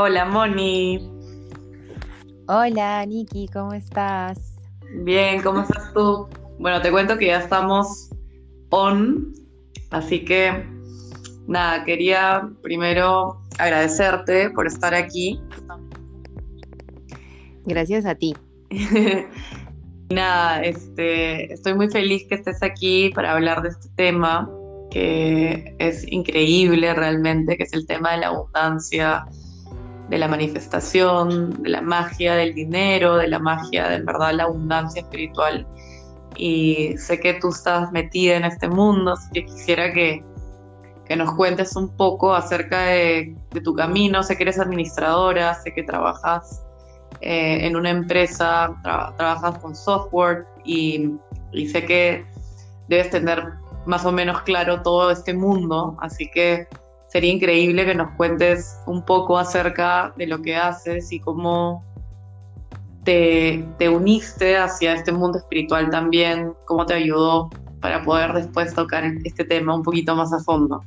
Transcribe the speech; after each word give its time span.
Hola, 0.00 0.26
Moni. 0.26 1.10
Hola, 2.46 3.04
Niki, 3.04 3.48
¿cómo 3.48 3.72
estás? 3.72 4.54
Bien, 5.02 5.42
¿cómo 5.42 5.62
estás 5.62 5.92
tú? 5.92 6.28
Bueno, 6.60 6.80
te 6.80 6.92
cuento 6.92 7.18
que 7.18 7.26
ya 7.26 7.40
estamos 7.40 8.08
on, 8.70 9.34
así 9.90 10.24
que 10.24 10.64
nada, 11.48 11.84
quería 11.84 12.48
primero 12.62 13.42
agradecerte 13.58 14.50
por 14.50 14.68
estar 14.68 14.94
aquí. 14.94 15.40
Gracias 17.66 18.06
a 18.06 18.14
ti. 18.14 18.36
nada, 20.10 20.62
este, 20.62 21.52
estoy 21.52 21.74
muy 21.74 21.90
feliz 21.90 22.24
que 22.28 22.36
estés 22.36 22.62
aquí 22.62 23.10
para 23.16 23.32
hablar 23.32 23.62
de 23.62 23.70
este 23.70 23.88
tema 23.96 24.48
que 24.92 25.74
es 25.80 26.06
increíble 26.12 26.94
realmente, 26.94 27.56
que 27.56 27.64
es 27.64 27.72
el 27.72 27.84
tema 27.84 28.12
de 28.12 28.18
la 28.18 28.28
abundancia, 28.28 29.26
de 30.08 30.18
la 30.18 30.28
manifestación, 30.28 31.62
de 31.62 31.68
la 31.68 31.82
magia 31.82 32.34
del 32.34 32.54
dinero, 32.54 33.16
de 33.16 33.28
la 33.28 33.38
magia 33.38 33.88
de 33.88 34.00
verdad 34.00 34.32
la 34.32 34.44
abundancia 34.44 35.02
espiritual. 35.02 35.66
Y 36.36 36.96
sé 36.98 37.20
que 37.20 37.34
tú 37.34 37.48
estás 37.48 37.92
metida 37.92 38.36
en 38.36 38.44
este 38.44 38.68
mundo, 38.68 39.12
así 39.12 39.30
que 39.32 39.44
quisiera 39.46 39.92
que, 39.92 40.24
que 41.04 41.16
nos 41.16 41.34
cuentes 41.34 41.74
un 41.76 41.88
poco 41.96 42.34
acerca 42.34 42.82
de, 42.82 43.36
tu 43.64 43.74
camino. 43.74 44.22
Sé 44.22 44.36
que 44.36 44.44
eres 44.44 44.58
administradora, 44.58 45.54
sé 45.54 45.74
que 45.74 45.82
trabajas 45.82 46.62
eh, 47.20 47.66
en 47.66 47.76
una 47.76 47.90
empresa, 47.90 48.74
trabajas 48.82 49.58
con 49.58 49.74
software 49.74 50.46
y, 50.64 51.10
y 51.52 51.68
sé 51.68 51.84
que 51.84 52.24
debes 52.88 53.10
tener 53.10 53.42
más 53.84 54.04
o 54.04 54.12
menos 54.12 54.42
claro 54.42 54.82
todo 54.82 55.10
este 55.10 55.32
mundo, 55.34 55.96
así 56.00 56.30
que 56.30 56.68
sería 57.08 57.32
increíble 57.32 57.84
que 57.84 57.94
nos 57.94 58.10
cuentes 58.16 58.78
un 58.86 59.04
poco 59.04 59.38
acerca 59.38 60.12
de 60.16 60.26
lo 60.26 60.40
que 60.40 60.56
haces 60.56 61.10
y 61.10 61.20
cómo 61.20 61.84
te, 63.04 63.88
uniste 63.88 64.58
hacia 64.58 64.92
este 64.92 65.12
mundo 65.12 65.38
espiritual 65.38 65.88
también, 65.90 66.52
cómo 66.66 66.84
te 66.84 66.94
ayudó 66.94 67.48
para 67.80 68.02
poder 68.02 68.34
después 68.34 68.74
tocar 68.74 69.04
este 69.24 69.44
tema 69.44 69.74
un 69.74 69.82
poquito 69.82 70.14
más 70.14 70.32
a 70.32 70.40
fondo. 70.40 70.82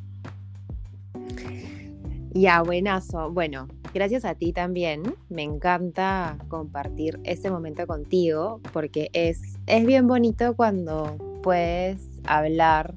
Ya, 2.33 2.61
buenazo. 2.61 3.31
Bueno, 3.31 3.67
gracias 3.93 4.23
a 4.23 4.35
ti 4.35 4.53
también. 4.53 5.01
Me 5.29 5.41
encanta 5.41 6.37
compartir 6.47 7.19
este 7.23 7.49
momento 7.49 7.87
contigo 7.87 8.61
porque 8.71 9.09
es, 9.13 9.57
es 9.65 9.85
bien 9.85 10.07
bonito 10.07 10.55
cuando 10.55 11.17
puedes 11.41 12.21
hablar 12.25 12.93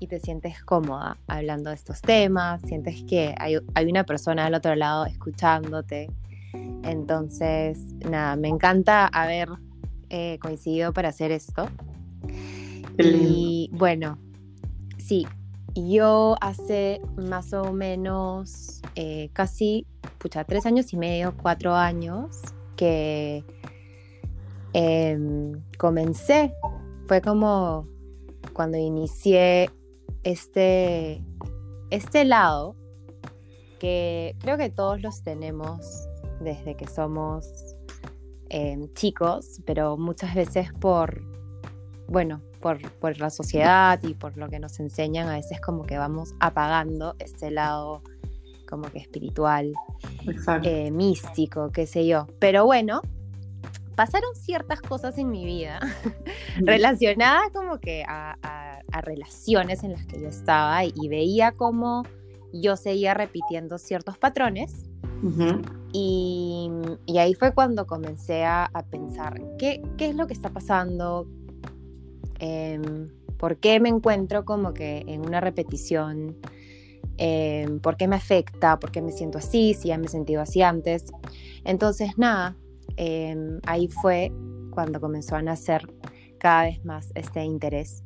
y 0.00 0.06
te 0.06 0.18
sientes 0.18 0.64
cómoda 0.64 1.18
hablando 1.28 1.68
de 1.68 1.76
estos 1.76 2.00
temas, 2.00 2.62
sientes 2.62 3.04
que 3.04 3.34
hay, 3.38 3.58
una 3.86 4.04
persona 4.04 4.46
al 4.46 4.54
otro 4.54 4.74
lado 4.74 5.04
escuchándote. 5.04 6.10
Entonces, 6.82 7.78
nada, 8.08 8.34
me 8.36 8.48
encanta 8.48 9.06
haber 9.06 9.50
eh, 10.08 10.38
coincidido 10.40 10.94
para 10.94 11.10
hacer 11.10 11.30
esto. 11.30 11.68
Y 12.98 13.70
bueno, 13.72 14.18
sí, 14.98 15.26
yo 15.74 16.36
hace 16.40 17.02
más 17.16 17.52
o 17.52 17.72
menos 17.72 18.80
eh, 18.94 19.28
casi, 19.34 19.86
pucha, 20.18 20.44
tres 20.44 20.64
años 20.64 20.92
y 20.94 20.96
medio, 20.96 21.34
cuatro 21.40 21.74
años 21.74 22.38
que 22.76 23.44
em, 24.72 25.60
comencé. 25.76 26.54
Fue 27.06 27.20
como 27.20 27.86
cuando 28.54 28.78
inicié 28.78 29.70
este, 30.22 31.24
este 31.90 32.24
lado 32.24 32.76
que 33.78 34.36
creo 34.40 34.58
que 34.58 34.70
todos 34.70 35.00
los 35.00 35.22
tenemos 35.22 36.08
desde 36.40 36.76
que 36.76 36.86
somos 36.86 37.46
em, 38.48 38.92
chicos, 38.94 39.60
pero 39.64 39.96
muchas 39.96 40.34
veces 40.34 40.72
por, 40.74 41.22
bueno, 42.08 42.42
por, 42.60 43.18
la 43.18 43.30
sociedad 43.30 43.98
y 44.02 44.14
por 44.14 44.36
lo 44.36 44.48
que 44.48 44.58
nos 44.58 44.78
enseñan, 44.80 45.28
a 45.28 45.34
veces 45.34 45.60
como 45.60 45.84
que 45.84 45.98
vamos 45.98 46.34
apagando 46.40 47.16
este 47.18 47.50
lado 47.50 48.02
como 48.68 48.84
que 48.90 48.98
espiritual, 48.98 49.72
eh, 50.62 50.90
místico, 50.92 51.72
qué 51.72 51.86
sé 51.86 52.06
yo. 52.06 52.26
Pero 52.38 52.64
bueno, 52.64 53.02
pasaron 54.00 54.34
ciertas 54.34 54.80
cosas 54.80 55.18
en 55.18 55.30
mi 55.30 55.44
vida 55.44 55.78
relacionadas 56.56 57.50
como 57.52 57.78
que 57.78 58.02
a, 58.08 58.80
relaciones 59.02 59.84
en 59.84 59.92
las 59.92 60.06
que 60.06 60.18
yo 60.18 60.26
estaba 60.26 60.86
y, 60.86 61.08
veía 61.08 61.52
como 61.52 62.04
yo 62.50 62.78
seguía 62.78 63.12
repitiendo 63.12 63.76
ciertos 63.76 64.16
patrones. 64.16 64.86
y, 65.92 66.70
ahí 67.18 67.34
fue 67.34 67.52
cuando 67.52 67.86
comencé 67.86 68.46
a, 68.46 68.70
pensar, 68.90 69.38
¿qué, 69.58 69.82
es 69.98 70.14
lo 70.14 70.26
que 70.26 70.32
está 70.32 70.48
pasando? 70.48 71.28
Em, 72.38 73.10
¿Por 73.36 73.58
qué 73.58 73.80
me 73.80 73.90
encuentro 73.90 74.46
como 74.46 74.72
que 74.72 75.04
en 75.08 75.26
una 75.26 75.42
repetición? 75.42 76.38
Em, 77.18 77.80
¿Por 77.80 77.98
qué 77.98 78.08
me 78.08 78.16
afecta? 78.16 78.78
¿Por 78.80 78.92
qué 78.92 79.02
me 79.02 79.12
siento 79.12 79.36
así? 79.36 79.74
Si 79.74 79.88
ya 79.88 79.98
me 79.98 80.06
he 80.06 80.08
sentido 80.08 80.40
así 80.40 80.62
antes. 80.62 81.04
Entonces, 81.64 82.16
nada, 82.16 82.56
Em, 83.02 83.60
ahí 83.66 83.88
fue 83.88 84.30
cuando 84.72 85.00
comenzó 85.00 85.34
a 85.34 85.40
nacer 85.40 85.90
cada 86.38 86.64
vez 86.64 86.84
más 86.84 87.12
este 87.14 87.42
interés. 87.42 88.04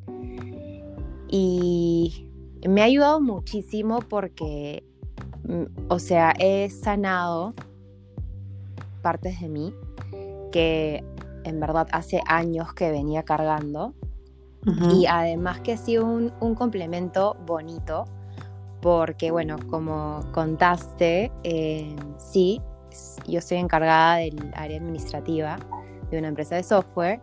Y 1.29 2.29
me 2.69 2.81
ha 2.81 2.85
ayudado 2.85 3.21
muchísimo 3.21 3.99
porque, 4.09 4.85
mm, 5.49 5.65
o 5.89 5.99
sea, 5.99 6.33
he 6.39 6.71
sanado 6.71 7.55
partes 9.03 9.41
de 9.41 9.49
mí 9.49 9.75
que 10.53 11.03
en 11.43 11.59
verdad 11.59 11.89
hace 11.91 12.23
años 12.29 12.73
que 12.73 12.93
venía 12.93 13.25
cargando. 13.25 13.95
Y 14.93 15.05
además 15.07 15.61
que 15.61 15.73
ha 15.73 15.77
sido 15.77 16.07
un, 16.07 16.33
un, 16.41 16.55
complemento 16.55 17.37
bonito 17.45 18.07
porque, 18.81 19.31
bueno, 19.31 19.57
como 19.69 20.21
contaste, 20.33 21.31
eh, 21.43 21.95
sí, 22.17 22.63
yo 23.27 23.39
estoy 23.39 23.59
encargada 23.59 24.17
del 24.17 24.53
área 24.55 24.79
administrativa 24.79 25.59
de 26.11 26.19
una 26.19 26.29
empresa 26.29 26.57
de 26.57 26.63
software, 26.63 27.21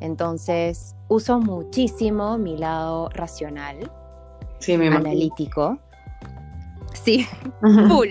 entonces 0.00 0.94
uso 1.08 1.40
muchísimo 1.40 2.38
mi 2.38 2.56
lado 2.56 3.08
racional, 3.10 3.90
analítico. 4.68 5.78
Sí, 6.94 7.26
full. 7.88 8.08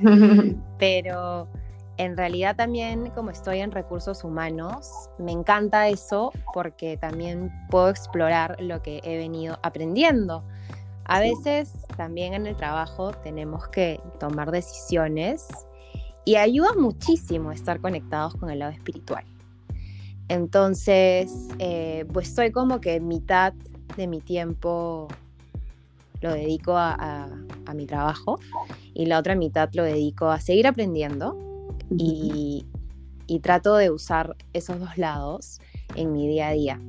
Pero 0.78 1.48
en 1.96 2.16
realidad 2.16 2.56
también 2.56 3.10
como 3.10 3.30
estoy 3.30 3.60
en 3.60 3.70
recursos 3.70 4.24
humanos, 4.24 4.90
me 5.18 5.32
encanta 5.32 5.88
eso 5.88 6.32
porque 6.52 6.96
también 6.96 7.50
puedo 7.70 7.88
explorar 7.88 8.56
lo 8.60 8.82
que 8.82 9.00
he 9.04 9.16
venido 9.16 9.58
aprendiendo. 9.62 10.44
A 11.04 11.20
veces 11.20 11.72
también 11.96 12.34
en 12.34 12.46
el 12.46 12.56
trabajo 12.56 13.12
tenemos 13.12 13.68
que 13.68 14.00
tomar 14.18 14.50
decisiones 14.50 15.46
y 16.26 16.34
ayuda 16.34 16.74
muchísimo 16.76 17.52
estar 17.52 17.80
conectados 17.80 18.34
con 18.34 18.50
el 18.50 18.58
lado 18.58 18.72
espiritual. 18.72 19.24
Entonces, 20.28 21.32
eh, 21.60 22.04
pues 22.12 22.28
estoy 22.28 22.50
como 22.50 22.80
que 22.80 23.00
mitad 23.00 23.54
de 23.96 24.08
mi 24.08 24.20
tiempo 24.20 25.06
lo 26.20 26.32
dedico 26.32 26.76
a, 26.76 27.28
mi 27.74 27.86
trabajo 27.86 28.40
y 28.94 29.06
la 29.06 29.18
otra 29.18 29.34
mitad 29.34 29.68
lo 29.74 29.84
dedico 29.84 30.30
a 30.30 30.40
seguir 30.40 30.66
aprendiendo 30.66 31.36
y, 31.90 32.66
trato 33.42 33.76
de 33.76 33.90
usar 33.90 34.36
esos 34.52 34.80
dos 34.80 34.98
lados 34.98 35.60
en 35.94 36.12
mi 36.12 36.26
día 36.26 36.48
a 36.48 36.52
día. 36.52 36.80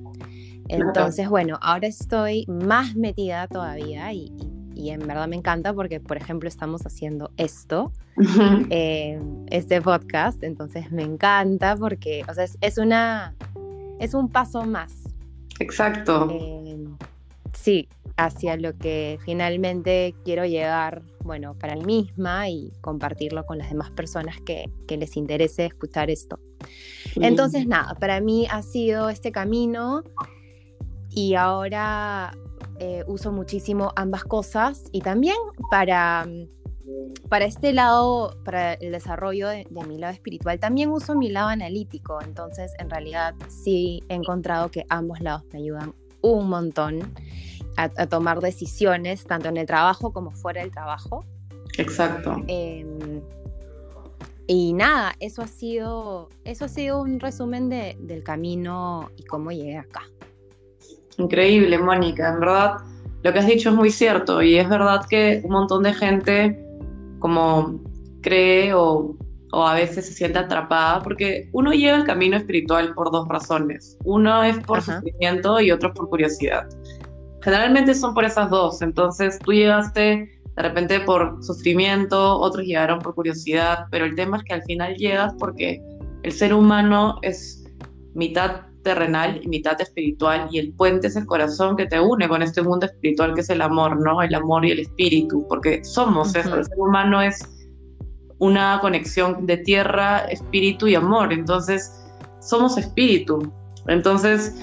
Entonces, 0.67 1.29
bueno, 1.29 1.59
ahora 1.61 1.87
estoy 1.87 2.45
más 2.47 2.95
metida 2.95 3.47
todavía 3.47 4.13
y, 4.13 4.31
y 4.39 4.56
en 4.89 4.99
verdad 4.99 5.27
me 5.27 5.35
encanta 5.35 5.73
porque, 5.73 5.99
por 5.99 6.17
ejemplo, 6.17 6.47
estamos 6.47 6.85
haciendo 6.85 7.31
esto, 7.37 7.91
eh, 8.69 9.19
este 9.47 9.81
podcast, 9.81 10.43
entonces 10.43 10.91
me 10.91 11.03
encanta 11.03 11.75
porque, 11.75 12.23
o 12.29 12.33
sea, 12.33 12.45
es, 12.61 12.77
una, 12.77 13.33
es 13.99 14.13
un 14.13 14.29
paso 14.29 14.63
más. 14.65 14.93
Exacto. 15.59 16.29
Eh, 16.31 16.87
sí, 17.53 17.89
hacia 18.17 18.55
lo 18.57 18.77
que 18.77 19.19
finalmente 19.25 20.15
quiero 20.23 20.45
llegar, 20.45 21.01
bueno, 21.23 21.55
para 21.55 21.75
mí 21.75 21.83
misma 21.85 22.49
y 22.49 22.71
compartirlo 22.81 23.45
con 23.45 23.57
las 23.57 23.69
demás 23.69 23.91
personas 23.91 24.39
que, 24.41 24.71
que 24.87 24.97
les 24.97 25.17
interese 25.17 25.65
escuchar 25.65 26.09
esto. 26.09 26.39
Entonces, 27.15 27.67
nada, 27.67 27.95
para 27.95 28.19
mí 28.21 28.47
ha 28.51 28.61
sido 28.61 29.09
este 29.09 29.31
camino 29.31 30.03
y 31.09 31.33
ahora 31.33 32.37
eh, 32.79 33.03
uso 33.07 33.31
muchísimo 33.31 33.91
ambas 33.95 34.23
cosas 34.23 34.83
y 34.91 35.01
también 35.01 35.37
para, 35.71 36.27
para 37.29 37.45
este 37.45 37.73
lado, 37.73 38.37
para 38.45 38.73
el 38.73 38.91
desarrollo 38.91 39.47
de, 39.47 39.65
mi 39.87 39.97
lado 39.97 40.13
espiritual, 40.13 40.59
también 40.59 40.89
uso 40.89 41.15
mi 41.15 41.29
lado 41.29 41.49
analítico. 41.49 42.21
Entonces, 42.21 42.73
en 42.77 42.89
realidad, 42.89 43.33
sí 43.49 44.03
he 44.09 44.15
encontrado 44.15 44.69
que 44.69 44.85
ambos 44.89 45.21
lados 45.21 45.43
me 45.51 45.59
ayudan 45.59 45.95
un 46.21 46.49
montón 46.49 47.13
a, 47.77 47.89
tomar 48.07 48.41
decisiones, 48.41 49.25
tanto 49.25 49.49
en 49.49 49.57
el 49.57 49.65
trabajo 49.65 50.11
como 50.11 50.31
fuera 50.31 50.61
del 50.61 50.71
trabajo. 50.71 51.25
Exacto. 51.77 52.35
Em, 52.47 53.21
y 54.47 54.73
nada, 54.73 55.13
eso 55.19 55.41
ha 55.41 55.47
sido, 55.47 56.29
eso 56.43 56.65
ha 56.65 56.69
sido 56.69 57.01
un 57.01 57.19
resumen 57.19 57.69
de, 57.69 57.97
del 57.99 58.23
camino 58.23 59.11
y 59.15 59.23
cómo 59.23 59.51
llegué 59.51 59.77
acá. 59.77 60.03
Increíble, 61.17 61.77
Mónica, 61.79 62.29
en 62.29 62.39
verdad 62.39 62.77
lo 63.23 63.33
que 63.33 63.39
has 63.39 63.47
dicho 63.47 63.69
es 63.69 63.75
muy 63.75 63.89
cierto 63.89 64.41
y 64.41 64.57
es 64.57 64.69
verdad 64.69 65.05
que 65.09 65.41
un 65.43 65.51
montón 65.51 65.83
de 65.83 65.93
gente 65.93 66.65
como 67.19 67.81
cree 68.21 68.73
o, 68.73 69.15
a 69.51 69.73
veces 69.73 70.05
se 70.05 70.13
siente 70.13 70.39
atrapada 70.39 71.01
porque 71.01 71.49
uno 71.51 71.71
llega 71.71 71.95
al 71.95 72.05
camino 72.05 72.37
espiritual 72.37 72.93
por 72.93 73.11
dos 73.11 73.27
razones. 73.27 73.97
Uno 74.03 74.43
es 74.43 74.57
por 74.59 74.81
sufrimiento 74.81 75.59
y 75.59 75.71
otro 75.71 75.93
por 75.93 76.09
curiosidad. 76.09 76.67
Generalmente 77.41 77.95
son 77.95 78.13
por 78.13 78.25
esas 78.25 78.49
dos, 78.49 78.81
entonces 78.81 79.39
tú 79.39 79.53
llegaste 79.53 80.39
de 80.55 80.63
repente 80.63 80.99
por 81.01 81.43
sufrimiento, 81.43 82.39
otros 82.39 82.65
llegaron 82.65 82.99
por 82.99 83.15
curiosidad, 83.15 83.85
pero 83.91 84.05
el 84.05 84.15
tema 84.15 84.37
es 84.37 84.43
que 84.43 84.53
al 84.53 84.63
final 84.63 84.95
llegas 84.95 85.33
porque 85.37 85.81
el 86.23 86.31
ser 86.31 86.53
humano 86.53 87.19
es 87.21 87.63
mitad 88.15 88.61
terrenal 88.83 89.39
y 89.43 89.47
mitad 89.47 89.79
espiritual 89.81 90.47
y 90.51 90.59
el 90.59 90.73
puente 90.73 91.07
es 91.07 91.15
el 91.15 91.25
corazón 91.25 91.75
que 91.75 91.85
te 91.85 91.99
une 91.99 92.27
con 92.27 92.41
este 92.41 92.61
mundo 92.61 92.85
espiritual 92.85 93.33
que 93.33 93.41
es 93.41 93.49
el 93.49 93.61
amor, 93.61 93.99
¿no? 93.99 94.21
El 94.21 94.33
amor 94.35 94.65
y 94.65 94.71
el 94.71 94.79
espíritu, 94.79 95.45
porque 95.47 95.83
somos 95.83 96.35
eso, 96.35 96.55
el 96.55 96.65
ser 96.65 96.77
humano 96.77 97.21
es 97.21 97.39
una 98.39 98.79
conexión 98.81 99.45
de 99.45 99.57
tierra, 99.57 100.19
espíritu 100.25 100.87
y 100.87 100.95
amor, 100.95 101.33
entonces 101.33 101.91
somos 102.39 102.77
espíritu. 102.77 103.51
Entonces, 103.87 104.53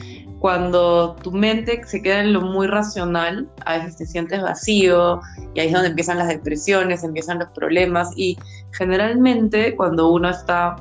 cuando 0.44 1.16
tu 1.22 1.32
mente 1.32 1.82
se 1.86 2.02
queda 2.02 2.20
en 2.20 2.34
lo 2.34 2.42
muy 2.42 2.66
racional, 2.66 3.48
a 3.64 3.78
veces 3.78 3.96
te 3.96 4.06
sientes 4.06 4.42
vacío 4.42 5.20
y 5.54 5.60
ahí 5.60 5.68
es 5.68 5.72
donde 5.72 5.88
empiezan 5.88 6.18
las 6.18 6.28
depresiones, 6.28 7.02
empiezan 7.02 7.38
los 7.38 7.48
problemas 7.48 8.10
y 8.14 8.36
generalmente 8.72 9.74
cuando 9.74 10.10
uno 10.10 10.28
está, 10.28 10.76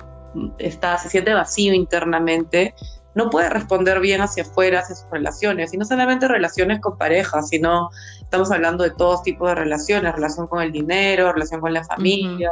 está 0.58 0.98
se 0.98 1.10
siente 1.10 1.34
vacío 1.34 1.74
internamente, 1.74 2.76
no 3.16 3.30
puede 3.30 3.50
responder 3.50 4.00
bien 4.00 4.22
hacia 4.22 4.44
afuera, 4.44 4.80
hacia 4.80 4.96
sus 4.96 5.10
relaciones, 5.12 5.74
y 5.74 5.78
no 5.78 5.86
solamente 5.86 6.28
relaciones 6.28 6.80
con 6.80 6.98
pareja, 6.98 7.42
sino 7.44 7.90
estamos 8.22 8.52
hablando 8.52 8.84
de 8.84 8.92
todos 8.92 9.24
tipos 9.24 9.50
de 9.50 9.56
relaciones, 9.56 10.16
relación 10.16 10.48
con 10.48 10.62
el 10.62 10.72
dinero, 10.72 11.32
relación 11.32 11.62
con 11.62 11.74
la 11.74 11.84
familia, 11.84 12.52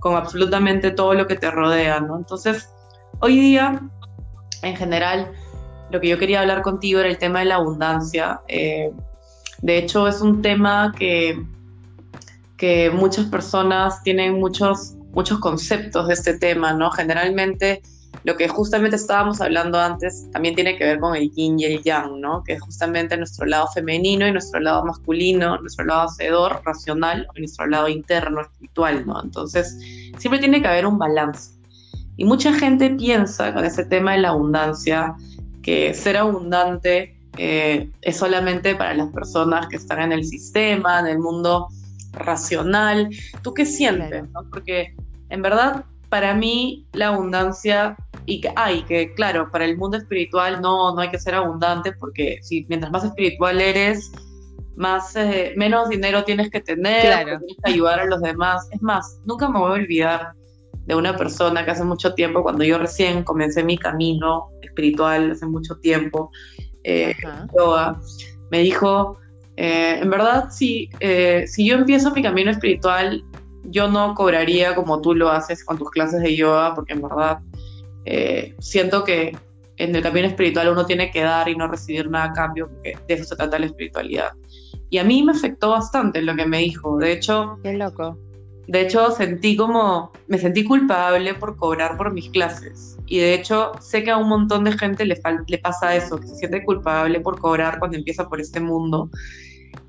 con 0.00 0.16
absolutamente 0.16 0.90
todo 0.90 1.14
lo 1.14 1.26
que 1.26 1.36
te 1.36 1.50
rodea, 1.50 2.00
¿no? 2.00 2.16
Entonces, 2.16 2.68
hoy 3.20 3.38
día, 3.38 3.80
en 4.62 4.76
general, 4.76 5.32
lo 5.90 6.00
que 6.00 6.08
yo 6.08 6.18
quería 6.18 6.40
hablar 6.40 6.62
contigo 6.62 7.00
era 7.00 7.08
el 7.08 7.18
tema 7.18 7.40
de 7.40 7.46
la 7.46 7.56
abundancia. 7.56 8.40
Eh, 8.48 8.90
de 9.62 9.78
hecho, 9.78 10.08
es 10.08 10.20
un 10.20 10.42
tema 10.42 10.92
que, 10.96 11.40
que 12.56 12.90
muchas 12.90 13.26
personas 13.26 14.02
tienen 14.02 14.40
muchos, 14.40 14.94
muchos 15.12 15.38
conceptos 15.38 16.08
de 16.08 16.14
este 16.14 16.38
tema, 16.38 16.72
¿no? 16.72 16.90
Generalmente 16.90 17.82
lo 18.24 18.36
que 18.36 18.48
justamente 18.48 18.96
estábamos 18.96 19.40
hablando 19.40 19.78
antes 19.78 20.30
también 20.32 20.54
tiene 20.54 20.76
que 20.76 20.84
ver 20.84 20.98
con 21.00 21.16
el 21.16 21.30
yin 21.32 21.58
y 21.58 21.64
el 21.64 21.82
yang, 21.82 22.20
¿no? 22.20 22.44
Que 22.44 22.54
es 22.54 22.60
justamente 22.60 23.16
nuestro 23.16 23.46
lado 23.46 23.66
femenino 23.68 24.26
y 24.26 24.32
nuestro 24.32 24.60
lado 24.60 24.84
masculino, 24.84 25.58
nuestro 25.58 25.86
lado 25.86 26.02
hacedor, 26.02 26.60
racional, 26.64 27.26
y 27.34 27.40
nuestro 27.40 27.66
lado 27.66 27.88
interno, 27.88 28.42
espiritual, 28.42 29.06
¿no? 29.06 29.22
Entonces, 29.22 29.76
siempre 30.18 30.38
tiene 30.38 30.60
que 30.60 30.68
haber 30.68 30.86
un 30.86 30.98
balance. 30.98 31.52
Y 32.16 32.24
mucha 32.24 32.52
gente 32.52 32.90
piensa 32.90 33.54
con 33.54 33.64
ese 33.64 33.86
tema 33.86 34.12
de 34.12 34.18
la 34.18 34.28
abundancia 34.30 35.14
que 35.62 35.94
ser 35.94 36.18
abundante 36.18 37.16
eh, 37.38 37.88
es 38.02 38.16
solamente 38.16 38.74
para 38.74 38.92
las 38.92 39.10
personas 39.12 39.66
que 39.68 39.76
están 39.76 40.00
en 40.00 40.12
el 40.12 40.24
sistema, 40.24 41.00
en 41.00 41.06
el 41.06 41.18
mundo 41.18 41.68
racional. 42.12 43.08
¿Tú 43.42 43.54
qué 43.54 43.64
sientes? 43.64 44.28
¿no? 44.30 44.44
Porque 44.50 44.94
en 45.30 45.42
verdad 45.42 45.84
para 46.10 46.34
mí 46.34 46.86
la 46.92 47.08
abundancia 47.08 47.96
y 48.26 48.40
que 48.40 48.52
hay 48.56 48.82
que 48.82 49.14
claro 49.14 49.50
para 49.50 49.64
el 49.64 49.78
mundo 49.78 49.96
espiritual 49.96 50.60
no 50.60 50.94
no 50.94 51.00
hay 51.00 51.10
que 51.10 51.18
ser 51.18 51.34
abundante 51.34 51.92
porque 51.92 52.38
si 52.42 52.66
mientras 52.68 52.92
más 52.92 53.04
espiritual 53.04 53.60
eres 53.60 54.12
más 54.76 55.14
eh, 55.16 55.54
menos 55.56 55.88
dinero 55.88 56.24
tienes 56.24 56.50
que 56.50 56.60
tener 56.60 57.02
tienes 57.02 57.56
que 57.62 57.70
ayudar 57.70 58.00
a 58.00 58.06
los 58.06 58.20
demás. 58.20 58.68
Es 58.72 58.82
más 58.82 59.20
nunca 59.24 59.48
me 59.48 59.58
voy 59.58 59.70
a 59.70 59.74
olvidar 59.74 60.32
de 60.86 60.94
una 60.94 61.16
persona 61.16 61.64
que 61.64 61.70
hace 61.70 61.84
mucho 61.84 62.14
tiempo 62.14 62.42
cuando 62.42 62.64
yo 62.64 62.78
recién 62.78 63.22
comencé 63.22 63.62
mi 63.62 63.78
camino 63.78 64.48
espiritual 64.62 65.30
hace 65.30 65.46
mucho 65.46 65.76
tiempo 65.76 66.30
eh, 66.82 67.14
yoga, 67.56 68.00
me 68.50 68.60
dijo 68.60 69.18
eh, 69.56 69.98
en 70.00 70.10
verdad 70.10 70.48
si 70.50 70.88
si 71.46 71.68
yo 71.68 71.76
empiezo 71.76 72.10
mi 72.12 72.22
camino 72.22 72.50
espiritual 72.50 73.22
yo 73.64 73.88
no 73.88 74.14
cobraría 74.14 74.74
como 74.74 75.00
tú 75.00 75.14
lo 75.14 75.30
haces 75.30 75.64
con 75.64 75.78
tus 75.78 75.90
clases 75.90 76.22
de 76.22 76.36
yoga, 76.36 76.74
porque 76.74 76.92
en 76.94 77.02
verdad 77.02 77.38
eh, 78.04 78.54
siento 78.58 79.04
que 79.04 79.36
en 79.76 79.96
el 79.96 80.02
camino 80.02 80.28
espiritual 80.28 80.68
uno 80.68 80.84
tiene 80.84 81.10
que 81.10 81.22
dar 81.22 81.48
y 81.48 81.56
no 81.56 81.66
recibir 81.66 82.10
nada 82.10 82.26
a 82.26 82.32
cambio, 82.32 82.68
porque 82.68 82.96
de 83.08 83.14
eso 83.14 83.24
se 83.24 83.36
trata 83.36 83.58
la 83.58 83.66
espiritualidad. 83.66 84.32
Y 84.90 84.98
a 84.98 85.04
mí 85.04 85.22
me 85.22 85.32
afectó 85.32 85.70
bastante 85.70 86.20
lo 86.20 86.34
que 86.36 86.46
me 86.46 86.58
dijo. 86.58 86.98
De 86.98 87.12
hecho, 87.12 87.58
qué 87.62 87.72
loco. 87.72 88.18
De 88.66 88.82
hecho, 88.82 89.10
sentí 89.10 89.56
como, 89.56 90.12
me 90.28 90.38
sentí 90.38 90.64
culpable 90.64 91.34
por 91.34 91.56
cobrar 91.56 91.96
por 91.96 92.12
mis 92.12 92.28
clases. 92.30 92.98
Y 93.06 93.18
de 93.18 93.34
hecho, 93.34 93.72
sé 93.80 94.04
que 94.04 94.10
a 94.10 94.16
un 94.16 94.28
montón 94.28 94.64
de 94.64 94.72
gente 94.72 95.04
le, 95.04 95.20
le 95.48 95.58
pasa 95.58 95.96
eso, 95.96 96.18
que 96.18 96.28
se 96.28 96.36
siente 96.36 96.64
culpable 96.64 97.20
por 97.20 97.40
cobrar 97.40 97.78
cuando 97.78 97.96
empieza 97.96 98.28
por 98.28 98.40
este 98.40 98.60
mundo. 98.60 99.10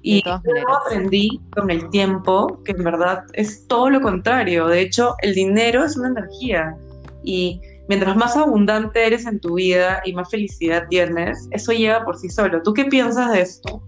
Y 0.04 0.24
luego 0.24 0.74
aprendí 0.74 1.40
con 1.56 1.70
el 1.70 1.90
tiempo 1.90 2.62
que 2.64 2.72
en 2.72 2.84
verdad 2.84 3.24
es 3.34 3.68
todo 3.68 3.90
lo 3.90 4.02
contrario. 4.02 4.68
De 4.68 4.82
hecho, 4.82 5.16
el 5.22 5.36
dinero 5.36 5.84
es 5.84 5.96
una 5.96 6.10
energía 6.10 6.76
y 7.24 7.62
mientras 7.88 8.16
más 8.16 8.36
abundante 8.36 9.06
eres 9.06 9.26
en 9.26 9.40
tu 9.40 9.56
vida 9.56 10.02
y 10.06 10.14
más 10.14 10.30
felicidad 10.30 10.88
tienes, 10.90 11.48
eso 11.52 11.72
llega 11.72 12.04
por 12.04 12.18
sí 12.18 12.30
solo. 12.30 12.64
¿Tú 12.64 12.74
qué 12.74 12.86
piensas 12.86 13.32
de 13.32 13.42
esto? 13.42 13.84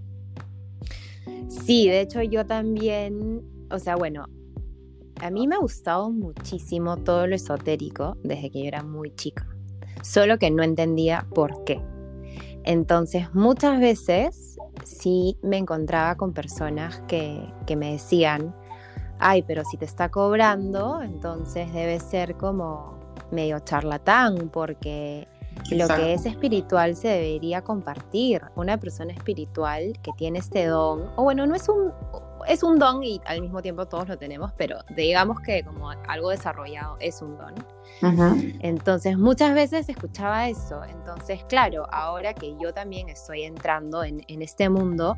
Sí, 1.47 1.87
de 1.87 2.01
hecho 2.01 2.21
yo 2.21 2.45
también, 2.45 3.41
o 3.71 3.79
sea, 3.79 3.95
bueno, 3.95 4.25
a 5.21 5.29
mí 5.29 5.47
me 5.47 5.55
ha 5.55 5.59
gustado 5.59 6.11
muchísimo 6.11 6.97
todo 6.97 7.27
lo 7.27 7.35
esotérico 7.35 8.17
desde 8.23 8.51
que 8.51 8.63
yo 8.63 8.67
era 8.67 8.83
muy 8.83 9.15
chica, 9.15 9.47
solo 10.01 10.37
que 10.37 10.51
no 10.51 10.63
entendía 10.63 11.25
por 11.33 11.63
qué. 11.63 11.81
Entonces, 12.65 13.33
muchas 13.33 13.79
veces 13.79 14.52
sí 14.83 15.37
me 15.41 15.57
encontraba 15.57 16.15
con 16.15 16.33
personas 16.33 17.01
que, 17.07 17.47
me 17.75 17.93
decían, 17.93 18.55
ay, 19.19 19.43
pero 19.43 19.63
si 19.65 19.77
te 19.77 19.85
está 19.85 20.09
cobrando, 20.09 21.01
entonces 21.01 21.71
debe 21.73 21.99
ser 21.99 22.35
como 22.35 22.97
medio 23.31 23.59
charlatán, 23.59 24.49
porque 24.49 25.27
lo 25.71 25.87
que 25.87 26.13
es 26.13 26.25
espiritual 26.25 26.95
se 26.95 27.07
debería 27.07 27.63
compartir. 27.63 28.41
Una 28.55 28.79
persona 28.79 29.13
espiritual 29.13 29.99
que 30.01 30.11
tiene 30.17 30.39
este 30.39 30.65
don, 30.65 31.09
o 31.15 31.23
bueno, 31.23 31.45
no 31.45 31.55
es 31.55 31.69
un, 31.69 31.91
es 32.45 32.63
un 32.63 32.79
don 32.79 33.03
y 33.03 33.21
al 33.25 33.41
mismo 33.41 33.61
tiempo 33.61 33.85
todos 33.85 34.07
lo 34.07 34.17
tenemos, 34.17 34.51
pero 34.57 34.77
digamos 34.95 35.39
que 35.39 35.63
como 35.63 35.89
algo 35.89 36.29
desarrollado 36.29 36.97
es 36.99 37.21
un 37.21 37.37
don. 37.37 37.53
Entonces 38.59 39.17
muchas 39.17 39.53
veces 39.53 39.87
escuchaba 39.89 40.49
eso. 40.49 40.83
Entonces, 40.83 41.43
claro, 41.45 41.87
ahora 41.91 42.33
que 42.33 42.55
yo 42.59 42.73
también 42.73 43.09
estoy 43.09 43.43
entrando 43.43 44.03
en, 44.03 44.23
este 44.27 44.69
mundo, 44.69 45.15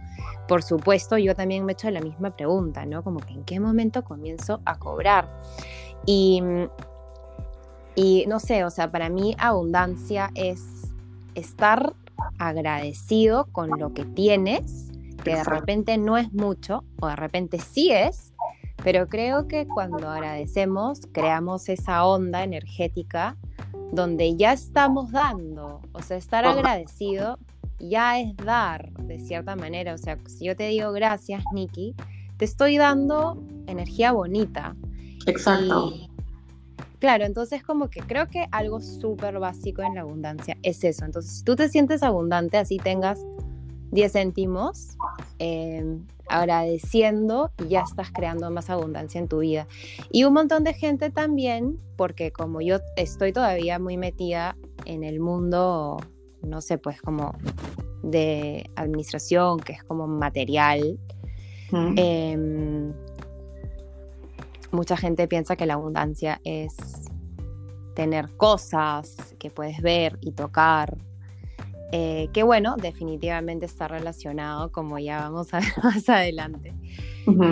por 0.48 0.62
supuesto, 0.62 1.18
yo 1.18 1.36
también 1.36 1.66
me 1.66 1.72
he 1.72 1.74
hecho 1.74 1.90
la 1.90 2.02
misma 2.02 2.36
pregunta, 2.36 2.86
¿no? 2.86 3.04
Como 3.04 3.20
que 3.20 3.34
en 3.34 3.44
qué 3.44 3.60
momento 3.60 4.04
comienzo 4.04 4.62
a 4.66 4.78
cobrar. 4.78 5.28
Y, 6.06 6.44
y 7.96 8.26
no 8.28 8.40
sé, 8.40 8.64
o 8.64 8.70
sea, 8.70 8.92
para 8.92 9.10
mí 9.10 9.36
abundancia 9.40 10.30
es 10.36 10.62
estar 11.34 11.94
agradecido 12.38 13.46
con 13.52 13.80
lo 13.80 13.94
que 13.94 14.06
tienes 14.06 14.92
que 15.26 15.36
de 15.36 15.44
repente 15.44 15.98
no 15.98 16.18
es 16.18 16.32
mucho 16.32 16.84
o 17.02 17.08
de 17.08 17.16
repente 17.16 17.60
sí 17.60 17.92
es, 17.92 18.34
pero 18.84 19.10
creo 19.10 19.48
que 19.48 19.68
cuando 19.68 20.10
agradecemos 20.10 21.02
creamos 21.12 21.68
esa 21.68 22.06
onda 22.06 22.44
energética 22.44 23.36
donde 23.92 24.36
ya 24.36 24.54
estamos 24.54 25.12
dando, 25.12 25.82
o 25.94 26.02
sea, 26.02 26.18
estar 26.18 26.46
agradecido 26.46 27.40
ya 27.80 28.20
es 28.20 28.36
dar 28.38 28.92
de 28.94 29.20
cierta 29.20 29.56
manera, 29.56 29.94
o 29.94 29.98
sea, 29.98 30.18
si 30.28 30.46
yo 30.46 30.56
te 30.56 30.68
digo 30.68 30.92
gracias, 30.92 31.44
Nikki, 31.54 31.96
te 32.38 32.46
estoy 32.46 32.78
dando 32.78 33.44
energía 33.68 34.12
bonita. 34.12 34.76
Exacto. 35.26 35.92
claro, 37.00 37.26
entonces 37.26 37.64
como 37.64 37.90
que 37.90 38.02
creo 38.02 38.28
que 38.28 38.48
algo 38.52 38.80
súper 38.80 39.40
básico 39.40 39.82
en 39.82 39.96
la 39.96 40.02
abundancia 40.02 40.56
es 40.62 40.84
eso. 40.84 41.04
Entonces, 41.04 41.40
si 41.40 41.44
tú 41.44 41.56
te 41.56 41.68
sientes 41.68 42.04
abundante, 42.04 42.58
así 42.58 42.78
tengas 42.78 43.20
10 43.92 44.12
céntimos, 44.12 44.98
em, 45.40 46.06
agradeciendo 46.28 47.52
y 47.64 47.70
ya 47.70 47.82
estás 47.82 48.12
creando 48.12 48.50
más 48.52 48.70
abundancia 48.70 49.20
en 49.20 49.28
tu 49.28 49.40
vida. 49.40 49.68
Y 50.12 50.24
un 50.24 50.34
montón 50.34 50.64
de 50.64 50.74
gente 50.74 51.12
también, 51.12 51.80
porque 51.96 52.32
como 52.32 52.62
yo 52.62 52.78
estoy 52.96 53.32
todavía 53.32 53.80
muy 53.80 53.98
metida 53.98 54.58
en 54.86 55.04
el 55.04 55.20
mundo, 55.20 55.98
no 56.42 56.62
sé, 56.62 56.78
pues 56.78 57.02
como 57.02 57.34
de 58.04 58.70
administración, 58.76 59.60
que 59.60 59.74
es 59.74 59.84
como 59.84 60.08
material, 60.08 61.00
em, 61.98 62.94
mucha 64.72 64.98
gente 64.98 65.28
piensa 65.28 65.56
que 65.56 65.66
la 65.66 65.74
abundancia 65.76 66.40
es 66.44 66.76
tener 67.96 68.36
cosas 68.38 69.36
que 69.40 69.50
puedes 69.50 69.82
ver 69.82 70.18
y 70.22 70.32
tocar, 70.32 70.98
eh, 71.92 72.30
que 72.34 72.44
bueno, 72.44 72.76
definitivamente 72.78 73.66
está 73.66 73.88
relacionado, 73.88 74.72
como 74.72 75.00
ya 75.00 75.20
vamos 75.22 75.54
a 75.54 75.60
ver 75.60 75.74
más 75.84 76.10
adelante. 76.10 76.74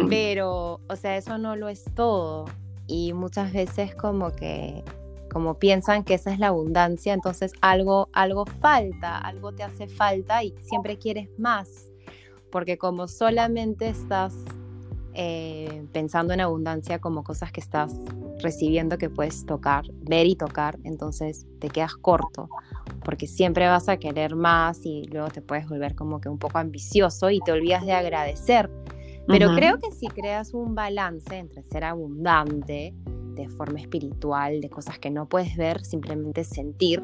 Pero, 0.09 0.81
o 0.87 0.95
sea, 0.95 1.17
eso 1.17 1.37
no 1.37 1.55
lo 1.55 1.69
es 1.69 1.83
todo. 1.95 2.45
Y 2.87 3.13
muchas 3.13 3.53
veces 3.53 3.95
como 3.95 4.31
que, 4.31 4.83
como 5.31 5.55
piensan 5.57 6.03
que 6.03 6.13
esa 6.13 6.31
es 6.31 6.39
la 6.39 6.47
abundancia, 6.47 7.13
entonces 7.13 7.53
algo, 7.61 8.09
algo 8.13 8.45
falta, 8.45 9.17
algo 9.17 9.51
te 9.53 9.63
hace 9.63 9.87
falta 9.87 10.43
y 10.43 10.53
siempre 10.61 10.97
quieres 10.97 11.29
más. 11.37 11.89
Porque 12.51 12.77
como 12.77 13.07
solamente 13.07 13.89
estás 13.89 14.35
eh, 15.15 15.85
pensando 15.91 16.33
en 16.33 16.41
abundancia 16.41 16.99
como 16.99 17.23
cosas 17.23 17.51
que 17.51 17.61
estás 17.61 17.95
recibiendo 18.41 18.97
que 18.97 19.09
puedes 19.09 19.45
tocar, 19.45 19.85
ver 20.01 20.27
y 20.27 20.35
tocar, 20.35 20.77
entonces 20.83 21.45
te 21.59 21.69
quedas 21.69 21.95
corto, 21.95 22.49
porque 23.03 23.27
siempre 23.27 23.67
vas 23.67 23.89
a 23.89 23.97
querer 23.97 24.35
más 24.35 24.85
y 24.85 25.05
luego 25.05 25.29
te 25.29 25.41
puedes 25.41 25.67
volver 25.67 25.95
como 25.95 26.19
que 26.21 26.29
un 26.29 26.37
poco 26.37 26.57
ambicioso 26.57 27.29
y 27.29 27.39
te 27.39 27.51
olvidas 27.51 27.85
de 27.85 27.93
agradecer. 27.93 28.69
Pero 29.27 29.55
creo 29.55 29.79
que 29.79 29.91
si 29.91 30.07
creas 30.07 30.53
un 30.53 30.75
balance 30.75 31.37
entre 31.37 31.63
ser 31.63 31.85
abundante 31.85 32.93
de 33.35 33.49
forma 33.49 33.79
espiritual, 33.79 34.59
de 34.61 34.69
cosas 34.69 34.99
que 34.99 35.09
no 35.09 35.27
puedes 35.27 35.55
ver, 35.55 35.83
simplemente 35.85 36.43
sentir, 36.43 37.01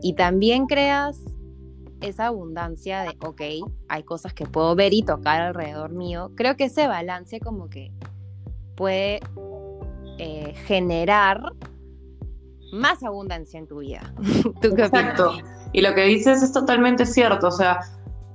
y 0.00 0.14
también 0.14 0.66
creas 0.66 1.20
esa 2.00 2.26
abundancia 2.26 3.02
de, 3.02 3.16
ok, 3.20 3.70
hay 3.88 4.02
cosas 4.04 4.32
que 4.32 4.46
puedo 4.46 4.74
ver 4.76 4.94
y 4.94 5.02
tocar 5.02 5.40
alrededor 5.40 5.92
mío, 5.92 6.30
creo 6.36 6.56
que 6.56 6.64
ese 6.64 6.86
balance 6.86 7.40
como 7.40 7.68
que 7.68 7.92
puede 8.76 9.20
eh, 10.18 10.54
generar 10.66 11.52
más 12.72 13.02
abundancia 13.02 13.58
en 13.58 13.66
tu 13.66 13.78
vida. 13.78 14.12
Exacto. 14.62 15.38
Y 15.72 15.82
lo 15.82 15.94
que 15.94 16.04
dices 16.04 16.42
es 16.42 16.52
totalmente 16.52 17.06
cierto. 17.06 17.48
O 17.48 17.52
sea, 17.52 17.80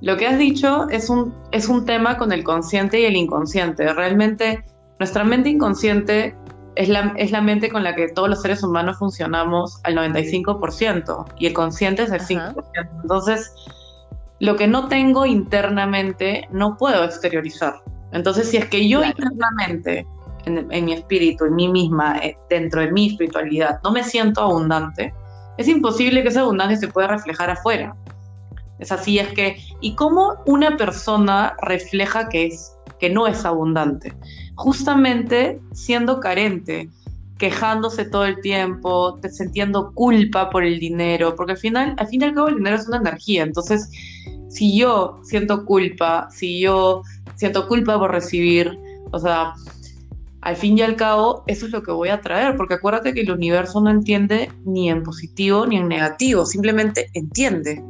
lo 0.02 0.18
que 0.18 0.28
has 0.28 0.38
dicho 0.38 0.90
es 0.90 1.10
un, 1.10 1.34
es 1.52 1.70
un 1.70 1.86
tema 1.86 2.18
con 2.18 2.32
el 2.32 2.44
consciente 2.44 3.00
y 3.00 3.06
el 3.06 3.16
inconsciente. 3.16 3.92
Realmente 3.94 4.64
nuestra 5.00 5.24
mente 5.24 5.50
inconsciente 5.50 6.36
es 6.76 6.90
la, 6.90 7.14
es 7.18 7.32
la 7.32 7.42
mente 7.42 7.70
con 7.70 7.84
la 7.84 7.96
que 7.96 8.10
todos 8.10 8.30
los 8.30 8.42
seres 8.42 8.64
humanos 8.64 8.98
funcionamos 8.98 9.80
al 9.84 9.96
95% 9.96 11.26
y 11.38 11.48
el 11.48 11.54
consciente 11.54 12.04
es 12.04 12.12
el 12.12 12.22
5%. 12.22 12.64
Entonces, 13.02 13.54
lo 14.40 14.56
que 14.56 14.68
no 14.68 14.88
tengo 14.88 15.26
internamente 15.26 16.48
no 16.52 16.78
puedo 16.78 17.04
exteriorizar. 17.04 17.82
Entonces, 18.12 18.50
si 18.50 18.58
es 18.58 18.66
que 18.66 18.88
yo 18.88 19.04
internamente, 19.04 20.06
en, 20.46 20.86
mi 20.86 20.94
espíritu, 20.94 21.46
en 21.46 21.56
mí 21.56 21.68
misma, 21.68 22.18
eh, 22.20 22.38
dentro 22.50 22.82
de 22.82 22.92
mi 22.92 23.08
espiritualidad, 23.08 23.80
no 23.84 23.92
me 23.92 24.04
siento 24.04 24.42
abundante, 24.42 25.14
es 25.58 25.68
imposible 25.68 26.24
que 26.24 26.30
esa 26.30 26.42
abundancia 26.42 26.78
se 26.78 26.88
pueda 26.88 27.08
reflejar 27.08 27.50
afuera. 27.50 27.96
Es 28.80 28.92
así, 28.92 29.20
es 29.20 29.30
que, 29.30 29.58
¿y 29.82 29.96
cómo 29.96 30.36
una 30.46 30.76
persona 30.78 31.56
refleja 31.62 32.28
que 32.28 32.48
es, 32.48 32.76
que 33.00 33.10
no 33.10 33.28
es 33.28 33.46
abundante? 33.46 34.14
justamente 34.56 35.60
siendo 35.72 36.20
carente, 36.20 36.90
quejándose 37.38 38.06
todo 38.06 38.26
el 38.26 38.40
tiempo, 38.42 39.20
sintiendo 39.30 39.92
culpa 39.94 40.50
por 40.50 40.64
el 40.64 40.80
dinero, 40.80 41.36
porque 41.36 41.54
al 41.54 41.58
final, 41.58 41.96
al 41.98 42.08
fin 42.08 42.22
y 42.22 42.26
al 42.26 42.34
cabo 42.34 42.48
el 42.48 42.58
dinero 42.58 42.76
es 42.76 42.88
una 42.88 42.98
energía, 42.98 43.44
entonces 43.44 43.90
si 44.50 44.78
yo 44.78 45.20
siento 45.24 45.66
culpa, 45.66 46.28
si 46.32 46.62
yo 46.62 47.02
siento 47.36 47.68
culpa 47.68 47.98
por 47.98 48.12
recibir, 48.12 48.78
o 49.12 49.20
sea, 49.20 49.54
al 50.44 50.58
fin 50.58 50.78
y 50.78 50.82
al 50.82 50.98
cabo 50.98 51.44
eso 51.48 51.66
es 51.66 51.72
lo 51.72 51.84
que 51.84 51.92
voy 51.92 52.10
a 52.10 52.20
traer, 52.20 52.58
porque 52.58 52.74
acuérdate 52.74 53.14
que 53.14 53.22
el 53.22 53.32
universo 53.32 53.80
no 53.80 53.90
entiende 53.90 54.52
ni 54.66 54.90
en 54.90 55.02
positivo 55.02 55.66
ni 55.66 55.78
en 55.78 55.88
negativo, 55.88 56.46
simplemente 56.46 57.10
entiende. 57.14 57.82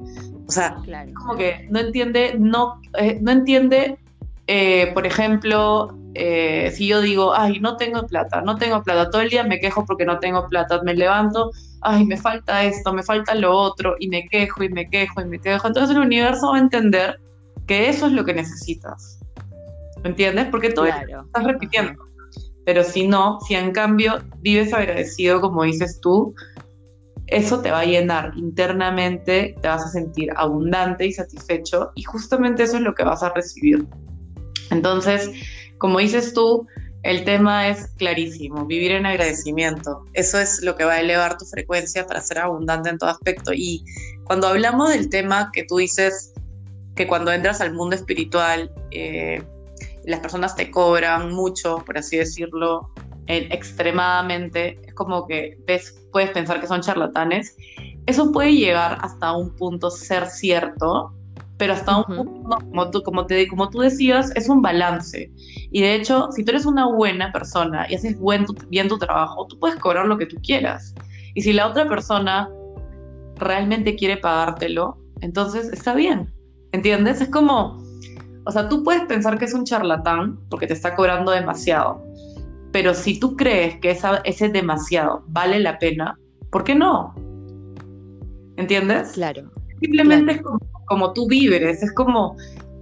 O 0.47 0.51
sea, 0.51 0.77
como 1.15 1.35
que 1.35 1.67
no 1.71 1.79
entiende, 1.79 2.35
no, 2.37 2.79
eh, 2.99 3.17
no 3.21 3.31
entiende, 3.31 3.97
eh, 4.45 4.91
por 4.93 5.07
ejemplo, 5.07 5.97
eh, 6.13 6.71
si 6.75 6.87
yo 6.87 7.01
digo, 7.01 7.33
ay, 7.33 7.59
no 7.59 7.75
tengo 7.75 8.05
plata, 8.05 8.41
no 8.41 8.55
tengo 8.57 8.83
plata, 8.83 9.09
todo 9.09 9.23
el 9.23 9.29
día 9.29 9.43
me 9.43 9.59
quejo 9.59 9.83
porque 9.85 10.05
no 10.05 10.19
tengo 10.19 10.47
plata, 10.47 10.79
me 10.83 10.93
levanto, 10.93 11.49
ay, 11.81 12.05
me 12.05 12.17
falta 12.17 12.63
esto, 12.63 12.93
me 12.93 13.01
falta 13.01 13.33
lo 13.33 13.51
otro, 13.51 13.95
y 13.99 14.09
me 14.09 14.27
quejo 14.27 14.63
y 14.63 14.69
me 14.69 14.87
quejo 14.87 15.21
y 15.21 15.25
me 15.25 15.39
quejo, 15.39 15.67
entonces 15.67 15.95
el 15.95 16.03
universo 16.03 16.51
va 16.51 16.57
a 16.57 16.59
entender 16.59 17.19
que 17.65 17.89
eso 17.89 18.05
es 18.05 18.11
lo 18.11 18.23
que 18.23 18.35
necesitas. 18.35 19.19
¿Me 20.03 20.09
entiendes? 20.09 20.49
Porque 20.51 20.69
todo 20.69 20.85
claro. 20.85 21.23
estás 21.25 21.43
repitiendo. 21.45 22.12
Pero 22.65 22.83
si 22.83 23.07
no, 23.07 23.39
si 23.47 23.55
en 23.55 23.71
cambio 23.71 24.21
vives 24.41 24.73
agradecido, 24.73 25.41
como 25.41 25.63
dices 25.63 25.99
tú, 26.01 26.33
eso 27.27 27.61
te 27.61 27.71
va 27.71 27.81
a 27.81 27.85
llenar 27.85 28.31
internamente, 28.35 29.55
te 29.61 29.67
vas 29.67 29.83
a 29.83 29.89
sentir 29.89 30.29
abundante 30.35 31.05
y 31.05 31.13
satisfecho, 31.13 31.91
y 31.95 32.03
justamente 32.03 32.63
eso 32.63 32.77
es 32.77 32.83
lo 32.83 32.93
que 32.95 33.03
vas 33.03 33.23
a 33.23 33.33
recibir. 33.33 33.85
Entonces, 34.71 35.31
como 35.77 35.99
dices 35.99 36.33
tú, 36.33 36.67
el 37.03 37.25
tema 37.25 37.67
es 37.67 37.87
clarísimo, 37.97 38.65
vivir 38.65 38.91
en 38.91 39.05
agradecimiento. 39.05 40.05
Eso 40.13 40.39
es 40.39 40.63
lo 40.63 40.75
que 40.75 40.85
va 40.85 40.93
a 40.93 41.01
elevar 41.01 41.37
tu 41.37 41.45
frecuencia 41.45 42.07
para 42.07 42.21
ser 42.21 42.39
abundante 42.39 42.89
en 42.89 42.97
todo 42.97 43.09
aspecto. 43.09 43.51
Y 43.53 43.83
cuando 44.23 44.47
hablamos 44.47 44.89
del 44.89 45.09
tema 45.09 45.49
que 45.53 45.65
tú 45.65 45.77
dices, 45.77 46.33
que 46.95 47.07
cuando 47.07 47.31
entras 47.31 47.59
al 47.59 47.73
mundo 47.73 47.95
espiritual, 47.95 48.71
eh, 48.91 49.43
las 50.05 50.19
personas 50.19 50.55
te 50.55 50.71
cobran 50.71 51.31
mucho, 51.31 51.77
por 51.85 51.97
así 51.97 52.17
decirlo, 52.17 52.91
extremadamente, 53.27 54.79
es 54.85 54.93
como 54.93 55.25
que 55.27 55.57
ves, 55.65 56.05
puedes 56.11 56.31
pensar 56.31 56.59
que 56.59 56.67
son 56.67 56.81
charlatanes. 56.81 57.55
Eso 58.05 58.31
puede 58.31 58.53
llegar 58.53 58.97
hasta 59.01 59.35
un 59.35 59.55
punto 59.55 59.89
ser 59.89 60.27
cierto, 60.27 61.13
pero 61.57 61.73
hasta 61.73 61.97
un 61.97 62.03
punto, 62.03 62.57
como 62.59 62.91
tú, 62.91 63.03
como, 63.03 63.25
te, 63.25 63.47
como 63.47 63.69
tú 63.69 63.79
decías, 63.79 64.31
es 64.35 64.49
un 64.49 64.61
balance. 64.61 65.31
Y 65.71 65.81
de 65.81 65.95
hecho, 65.95 66.29
si 66.31 66.43
tú 66.43 66.51
eres 66.51 66.65
una 66.65 66.87
buena 66.87 67.31
persona 67.31 67.85
y 67.89 67.95
haces 67.95 68.19
buen, 68.19 68.45
bien 68.69 68.87
tu 68.87 68.97
trabajo, 68.97 69.47
tú 69.47 69.57
puedes 69.59 69.77
cobrar 69.77 70.05
lo 70.07 70.17
que 70.17 70.25
tú 70.25 70.37
quieras. 70.43 70.93
Y 71.35 71.41
si 71.41 71.53
la 71.53 71.67
otra 71.67 71.87
persona 71.87 72.49
realmente 73.37 73.95
quiere 73.95 74.17
pagártelo, 74.17 74.97
entonces 75.21 75.71
está 75.71 75.93
bien. 75.93 76.33
¿Entiendes? 76.73 77.21
Es 77.21 77.29
como, 77.29 77.82
o 78.45 78.51
sea, 78.51 78.67
tú 78.69 78.83
puedes 78.83 79.03
pensar 79.03 79.37
que 79.37 79.45
es 79.45 79.53
un 79.53 79.65
charlatán 79.65 80.39
porque 80.49 80.67
te 80.67 80.73
está 80.73 80.95
cobrando 80.95 81.31
demasiado. 81.31 82.03
Pero 82.71 82.93
si 82.93 83.19
tú 83.19 83.35
crees 83.35 83.79
que 83.79 83.91
esa, 83.91 84.17
ese 84.23 84.49
demasiado 84.49 85.23
vale 85.27 85.59
la 85.59 85.77
pena, 85.77 86.17
¿por 86.51 86.63
qué 86.63 86.73
no? 86.75 87.13
¿Entiendes? 88.57 89.11
Claro. 89.11 89.51
Simplemente 89.79 90.33
es 90.33 90.41
como 90.41 90.59
como 90.85 91.13
tú 91.13 91.27
vives, 91.27 91.81
es 91.81 91.91
como 91.93 92.35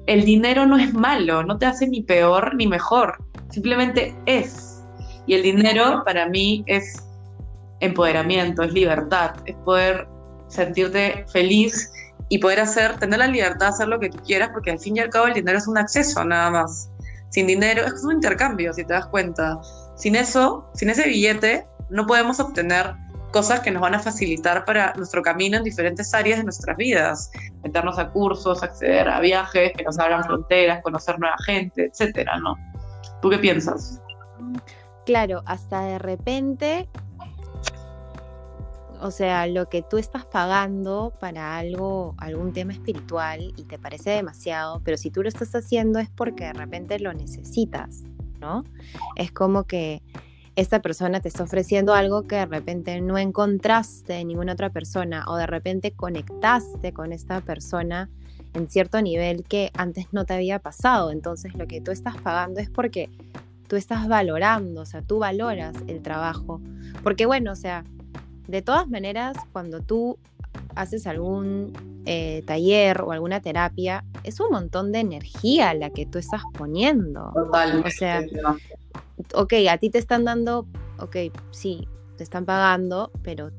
el 0.07 0.25
dinero 0.25 0.65
no 0.65 0.77
es 0.77 0.93
malo, 0.93 1.43
no 1.43 1.57
te 1.57 1.65
hace 1.65 1.87
ni 1.87 2.01
peor 2.01 2.55
ni 2.55 2.67
mejor, 2.67 3.17
simplemente 3.49 4.15
es. 4.25 4.83
Y 5.27 5.35
el 5.35 5.43
dinero 5.43 6.03
para 6.05 6.27
mí 6.27 6.63
es 6.67 7.07
empoderamiento, 7.79 8.63
es 8.63 8.73
libertad, 8.73 9.31
es 9.45 9.55
poder 9.63 10.07
sentirte 10.47 11.23
feliz 11.31 11.91
y 12.31 12.37
poder 12.37 12.61
hacer, 12.61 12.97
tener 12.97 13.19
la 13.19 13.27
libertad 13.27 13.67
de 13.67 13.73
hacer 13.73 13.87
lo 13.89 13.99
que 13.99 14.09
tú 14.09 14.17
quieras, 14.23 14.51
porque 14.53 14.71
al 14.71 14.79
fin 14.79 14.95
y 14.95 15.01
al 15.01 15.09
cabo 15.09 15.27
el 15.27 15.33
dinero 15.33 15.57
es 15.57 15.67
un 15.67 15.77
acceso 15.77 16.23
nada 16.23 16.49
más. 16.49 16.89
Sin 17.27 17.45
dinero 17.45 17.85
es 17.85 18.05
un 18.05 18.13
intercambio, 18.13 18.71
si 18.71 18.85
te 18.85 18.93
das 18.93 19.05
cuenta. 19.07 19.59
Sin 19.97 20.15
eso, 20.15 20.65
sin 20.73 20.89
ese 20.89 21.09
billete, 21.09 21.67
no 21.89 22.07
podemos 22.07 22.39
obtener 22.39 22.95
cosas 23.33 23.59
que 23.59 23.69
nos 23.69 23.81
van 23.81 23.95
a 23.95 23.99
facilitar 23.99 24.63
para 24.63 24.93
nuestro 24.93 25.21
camino 25.21 25.57
en 25.57 25.65
diferentes 25.65 26.13
áreas 26.13 26.37
de 26.37 26.45
nuestras 26.45 26.77
vidas, 26.77 27.31
meternos 27.63 27.99
a 27.99 28.07
cursos, 28.07 28.63
acceder 28.63 29.09
a 29.09 29.19
viajes 29.19 29.73
que 29.75 29.83
nos 29.83 29.99
abran 29.99 30.23
fronteras, 30.23 30.81
conocer 30.83 31.19
nueva 31.19 31.35
gente, 31.45 31.87
etcétera, 31.87 32.37
¿no? 32.39 32.55
¿Tú 33.21 33.29
qué 33.29 33.39
piensas? 33.39 34.01
Claro, 35.05 35.41
hasta 35.45 35.81
de 35.81 35.99
repente, 35.99 36.87
o 39.01 39.11
sea, 39.11 39.47
lo 39.47 39.67
que 39.67 39.81
tú 39.81 39.97
estás 39.97 40.25
pagando 40.25 41.11
para 41.19 41.57
algo, 41.57 42.13
algún 42.17 42.53
tema 42.53 42.71
espiritual 42.71 43.51
y 43.57 43.63
te 43.63 43.79
parece 43.79 44.11
demasiado, 44.11 44.81
pero 44.83 44.95
si 44.95 45.09
tú 45.09 45.23
lo 45.23 45.29
estás 45.29 45.53
haciendo 45.55 45.99
es 45.99 46.09
porque 46.09 46.45
de 46.45 46.53
repente 46.53 46.99
lo 46.99 47.11
necesitas, 47.13 48.03
¿no? 48.39 48.63
Es 49.15 49.31
como 49.31 49.63
que 49.63 50.03
esta 50.55 50.81
persona 50.81 51.19
te 51.19 51.29
está 51.29 51.43
ofreciendo 51.43 51.93
algo 51.93 52.27
que 52.27 52.35
de 52.35 52.45
repente 52.45 53.01
no 53.01 53.17
encontraste 53.17 54.19
en 54.19 54.27
ninguna 54.27 54.53
otra 54.53 54.69
persona 54.69 55.25
o 55.27 55.35
de 55.35 55.47
repente 55.47 55.91
conectaste 55.91 56.93
con 56.93 57.11
esta 57.11 57.41
persona 57.41 58.09
en 58.53 58.69
cierto 58.69 59.01
nivel 59.01 59.43
que 59.43 59.71
antes 59.73 60.07
no 60.11 60.25
te 60.25 60.33
había 60.33 60.59
pasado. 60.59 61.11
Entonces 61.11 61.55
lo 61.55 61.67
que 61.67 61.81
tú 61.81 61.91
estás 61.91 62.17
pagando 62.21 62.59
es 62.59 62.69
porque 62.69 63.09
tú 63.67 63.77
estás 63.77 64.07
valorando, 64.07 64.81
o 64.81 64.85
sea, 64.85 65.01
tú 65.01 65.19
valoras 65.19 65.73
el 65.87 66.01
trabajo. 66.01 66.61
Porque 67.01 67.25
bueno, 67.25 67.53
o 67.53 67.55
sea, 67.55 67.85
de 68.47 68.61
todas 68.61 68.87
maneras, 68.87 69.37
cuando 69.51 69.81
tú 69.81 70.17
haces 70.75 71.07
algún 71.07 71.73
eh, 72.05 72.43
taller 72.45 73.01
o 73.01 73.11
alguna 73.11 73.41
terapia, 73.41 74.03
es 74.23 74.39
un 74.39 74.51
montón 74.51 74.91
de 74.91 74.99
energía 74.99 75.73
la 75.73 75.89
que 75.89 76.05
tú 76.05 76.17
estás 76.17 76.41
poniendo. 76.53 77.31
Totalmente. 77.33 77.87
O 77.87 77.91
sea, 77.91 78.21
ok, 79.33 79.53
a 79.69 79.77
ti 79.77 79.89
te 79.89 79.97
están 79.97 80.25
dando, 80.25 80.65
ok, 80.99 81.17
sí, 81.51 81.87
te 82.17 82.23
están 82.23 82.45
pagando, 82.45 83.11
pero 83.23 83.51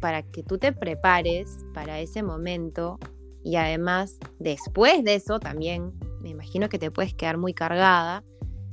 para 0.00 0.22
que 0.22 0.42
tú 0.42 0.58
te 0.58 0.72
prepares 0.72 1.64
para 1.74 2.00
ese 2.00 2.22
momento 2.22 2.98
y 3.42 3.56
además 3.56 4.18
después 4.38 5.04
de 5.04 5.14
eso 5.14 5.40
también 5.40 5.92
me 6.20 6.28
imagino 6.28 6.68
que 6.68 6.78
te 6.78 6.90
puedes 6.90 7.14
quedar 7.14 7.38
muy 7.38 7.54
cargada. 7.54 8.24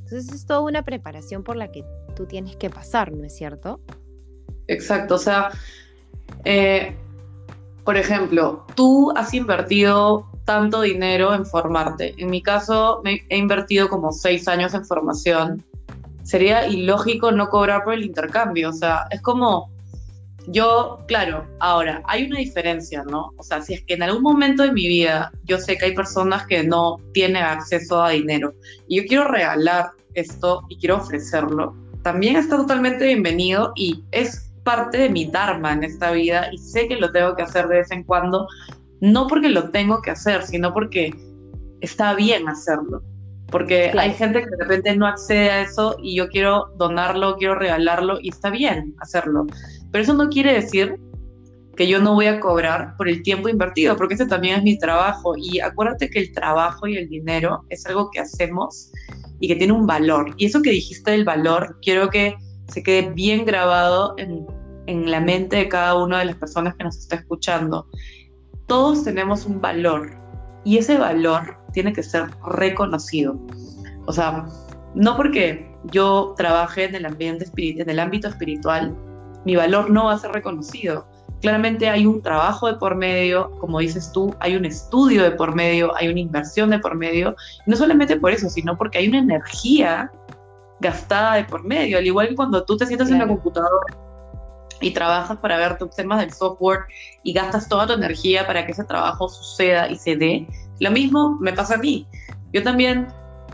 Entonces 0.03 0.31
es 0.31 0.45
toda 0.45 0.61
una 0.61 0.83
preparación 0.83 1.43
por 1.43 1.55
la 1.55 1.71
que 1.71 1.83
tú 2.15 2.25
tienes 2.25 2.55
que 2.57 2.69
pasar, 2.69 3.11
¿no 3.11 3.23
es 3.23 3.35
cierto? 3.35 3.81
Exacto, 4.67 5.15
o 5.15 5.19
sea, 5.19 5.51
eh, 6.43 6.95
por 7.83 7.97
ejemplo, 7.97 8.65
tú 8.75 9.13
has 9.15 9.33
invertido 9.33 10.27
tanto 10.45 10.81
dinero 10.81 11.33
en 11.33 11.45
formarte. 11.45 12.15
En 12.17 12.29
mi 12.29 12.41
caso, 12.41 13.01
me 13.03 13.23
he 13.29 13.37
invertido 13.37 13.89
como 13.89 14.11
seis 14.11 14.47
años 14.47 14.73
en 14.73 14.85
formación. 14.85 15.63
Sería 16.23 16.67
ilógico 16.67 17.31
no 17.31 17.49
cobrar 17.49 17.83
por 17.83 17.93
el 17.93 18.05
intercambio. 18.05 18.69
O 18.69 18.73
sea, 18.73 19.05
es 19.11 19.21
como, 19.21 19.71
yo, 20.47 21.03
claro, 21.07 21.47
ahora, 21.59 22.01
hay 22.05 22.25
una 22.25 22.39
diferencia, 22.39 23.03
¿no? 23.03 23.31
O 23.37 23.43
sea, 23.43 23.61
si 23.61 23.73
es 23.73 23.83
que 23.83 23.95
en 23.95 24.03
algún 24.03 24.21
momento 24.21 24.63
de 24.63 24.71
mi 24.71 24.87
vida 24.87 25.31
yo 25.43 25.57
sé 25.57 25.77
que 25.77 25.85
hay 25.85 25.95
personas 25.95 26.45
que 26.45 26.63
no 26.63 26.97
tienen 27.13 27.43
acceso 27.43 28.03
a 28.03 28.11
dinero 28.11 28.53
y 28.87 28.97
yo 28.97 29.07
quiero 29.07 29.27
regalar 29.27 29.89
esto 30.13 30.61
y 30.69 30.77
quiero 30.77 30.97
ofrecerlo, 30.97 31.75
también 32.03 32.35
está 32.35 32.57
totalmente 32.57 33.05
bienvenido 33.05 33.71
y 33.75 34.03
es 34.11 34.44
parte 34.65 34.97
de 34.97 35.09
mi 35.09 35.25
dharma 35.25 35.71
en 35.71 35.85
esta 35.85 36.11
vida 36.11 36.49
y 36.51 36.57
sé 36.57 36.89
que 36.89 36.97
lo 36.97 37.11
tengo 37.13 37.35
que 37.35 37.43
hacer 37.43 37.67
de 37.69 37.77
vez 37.77 37.91
en 37.91 38.03
cuando, 38.03 38.47
no 38.99 39.27
porque 39.27 39.47
lo 39.47 39.69
tengo 39.69 40.01
que 40.01 40.11
hacer, 40.11 40.43
sino 40.43 40.73
porque 40.73 41.13
está 41.79 42.13
bien 42.15 42.49
hacerlo. 42.49 43.01
Porque 43.51 43.91
hay 43.95 44.11
gente 44.13 44.41
que 44.41 44.49
de 44.49 44.57
repente 44.59 44.95
no 44.95 45.05
accede 45.05 45.51
a 45.51 45.61
eso 45.61 45.95
y 46.01 46.17
yo 46.17 46.27
quiero 46.29 46.73
donarlo, 46.77 47.37
quiero 47.37 47.55
regalarlo 47.55 48.17
y 48.19 48.29
está 48.29 48.49
bien 48.49 48.95
hacerlo. 48.99 49.45
Pero 49.91 50.03
eso 50.03 50.15
no 50.15 50.29
quiere 50.29 50.53
decir 50.53 50.99
que 51.77 51.87
yo 51.87 51.99
no 51.99 52.15
voy 52.15 52.25
a 52.25 52.39
cobrar 52.39 52.95
por 52.97 53.07
el 53.07 53.21
tiempo 53.21 53.49
invertido, 53.49 53.95
porque 53.95 54.15
ese 54.15 54.25
también 54.25 54.57
es 54.57 54.63
mi 54.63 54.79
trabajo. 54.79 55.35
Y 55.37 55.59
acuérdate 55.59 56.09
que 56.09 56.19
el 56.19 56.31
trabajo 56.33 56.87
y 56.87 56.97
el 56.97 57.07
dinero 57.07 57.63
es 57.69 57.85
algo 57.85 58.09
que 58.09 58.19
hacemos 58.19 58.91
y 59.39 59.47
que 59.47 59.55
tiene 59.55 59.73
un 59.73 59.85
valor. 59.85 60.33
Y 60.37 60.47
eso 60.47 60.61
que 60.61 60.71
dijiste 60.71 61.11
del 61.11 61.23
valor, 61.23 61.77
quiero 61.81 62.09
que 62.09 62.35
se 62.67 62.83
quede 62.83 63.09
bien 63.11 63.45
grabado 63.45 64.15
en, 64.17 64.45
en 64.87 65.09
la 65.09 65.19
mente 65.19 65.57
de 65.57 65.69
cada 65.69 65.95
una 65.95 66.19
de 66.19 66.25
las 66.25 66.35
personas 66.35 66.75
que 66.75 66.83
nos 66.83 66.97
está 66.97 67.15
escuchando. 67.15 67.87
Todos 68.67 69.03
tenemos 69.03 69.45
un 69.45 69.61
valor 69.61 70.11
y 70.63 70.77
ese 70.77 70.97
valor 70.97 71.57
tiene 71.73 71.93
que 71.93 72.03
ser 72.03 72.29
reconocido. 72.47 73.39
O 74.07 74.13
sea, 74.13 74.45
no 74.93 75.15
porque 75.15 75.71
yo 75.91 76.33
trabaje 76.37 76.85
en 76.85 76.95
el 76.95 77.05
ambiente 77.05 77.45
en 77.55 77.89
el 77.89 77.99
ámbito 77.99 78.27
espiritual 78.27 78.95
mi 79.45 79.55
valor 79.55 79.89
no 79.89 80.05
va 80.05 80.13
a 80.13 80.17
ser 80.17 80.31
reconocido. 80.31 81.07
Claramente 81.41 81.87
hay 81.87 82.05
un 82.07 82.21
trabajo 82.21 82.67
de 82.67 82.73
por 82.75 82.95
medio, 82.95 83.51
como 83.59 83.79
dices 83.79 84.11
tú, 84.11 84.33
hay 84.39 84.55
un 84.55 84.65
estudio 84.65 85.21
de 85.23 85.31
por 85.31 85.53
medio, 85.53 85.95
hay 85.95 86.07
una 86.07 86.19
inversión 86.19 86.71
de 86.71 86.79
por 86.79 86.95
medio, 86.95 87.35
no 87.67 87.75
solamente 87.75 88.19
por 88.19 88.31
eso, 88.31 88.49
sino 88.49 88.75
porque 88.75 88.97
hay 88.97 89.07
una 89.07 89.19
energía 89.19 90.11
gastada 90.79 91.35
de 91.35 91.45
por 91.45 91.63
medio, 91.63 91.97
al 91.97 92.05
igual 92.05 92.29
que 92.29 92.35
cuando 92.35 92.63
tú 92.65 92.77
te 92.77 92.85
sientas 92.85 93.09
en 93.09 93.19
la 93.19 93.27
computadora 93.27 93.95
y 94.81 94.91
trabajas 94.91 95.37
para 95.37 95.57
ver 95.57 95.77
tus 95.77 95.95
temas 95.95 96.19
del 96.19 96.33
software 96.33 96.81
y 97.23 97.33
gastas 97.33 97.69
toda 97.69 97.87
tu 97.87 97.93
energía 97.93 98.45
para 98.45 98.65
que 98.65 98.73
ese 98.73 98.83
trabajo 98.83 99.29
suceda 99.29 99.89
y 99.89 99.97
se 99.97 100.15
dé, 100.15 100.47
lo 100.79 100.91
mismo 100.91 101.37
me 101.39 101.53
pasa 101.53 101.75
a 101.75 101.77
mí. 101.77 102.07
Yo 102.51 102.61
también 102.63 103.07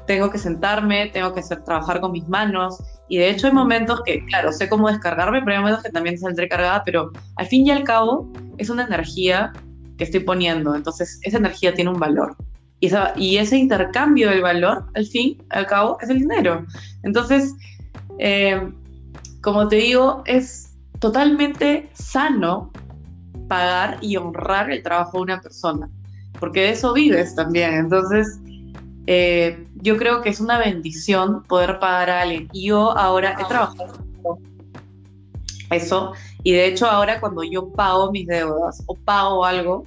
tengo 0.07 0.29
que 0.29 0.37
sentarme, 0.37 1.07
tengo 1.07 1.34
que 1.34 1.41
hacer, 1.41 1.63
trabajar 1.63 2.01
con 2.01 2.12
mis 2.12 2.27
manos 2.27 2.79
y 3.07 3.17
de 3.17 3.29
hecho 3.29 3.47
hay 3.47 3.53
momentos 3.53 4.01
que, 4.05 4.25
claro, 4.25 4.51
sé 4.51 4.67
cómo 4.67 4.88
descargarme, 4.88 5.41
pero 5.41 5.53
hay 5.53 5.60
momentos 5.60 5.84
que 5.84 5.91
también 5.91 6.17
saldré 6.17 6.49
cargada, 6.49 6.84
pero 6.84 7.12
al 7.36 7.45
fin 7.45 7.67
y 7.67 7.71
al 7.71 7.84
cabo 7.84 8.31
es 8.57 8.69
una 8.69 8.84
energía 8.84 9.53
que 9.97 10.05
estoy 10.05 10.21
poniendo, 10.21 10.75
entonces 10.75 11.19
esa 11.23 11.38
energía 11.38 11.73
tiene 11.73 11.91
un 11.91 11.99
valor. 11.99 12.36
Y, 12.82 13.38
ese 13.38 13.58
intercambio 13.58 14.32
del 14.32 14.41
valor, 14.41 14.86
al 14.96 15.06
fin, 15.06 15.38
al 15.50 15.67
cabo, 15.67 15.98
es 16.02 16.10
el 16.10 16.20
dinero. 16.20 16.65
Entonces, 17.04 17.54
eh, 18.17 18.60
como 19.41 19.67
te 19.67 19.76
digo, 19.78 20.24
es 20.26 20.74
totalmente 21.00 21.89
sano 21.94 22.72
pagar 23.48 23.98
y 24.02 24.17
honrar 24.17 24.72
el 24.72 24.82
trabajo 24.82 25.17
de 25.17 25.24
una 25.24 25.41
persona, 25.41 25.89
porque 26.39 26.62
de 26.62 26.70
eso 26.72 26.94
vives 26.94 27.36
también. 27.36 27.76
Entonces, 27.76 28.39
eh, 29.06 29.67
yo 29.76 29.98
creo 29.98 30.22
que 30.22 30.30
es 30.30 30.39
una 30.39 30.58
bendición 30.58 31.44
poder 31.44 31.78
pagar 31.78 32.10
a 32.10 32.22
alguien. 32.22 32.50
Yo 32.52 32.98
ahora 32.98 33.38
he 33.39 33.46
trabajado 33.46 34.02
eso, 35.72 36.13
y 36.44 36.52
de 36.52 36.65
hecho 36.65 36.86
ahora 36.86 37.20
cuando 37.20 37.44
yo 37.44 37.72
pago 37.72 38.12
mis 38.12 38.28
deudas 38.28 38.84
o 38.88 38.96
pago 38.96 39.46
algo, 39.46 39.86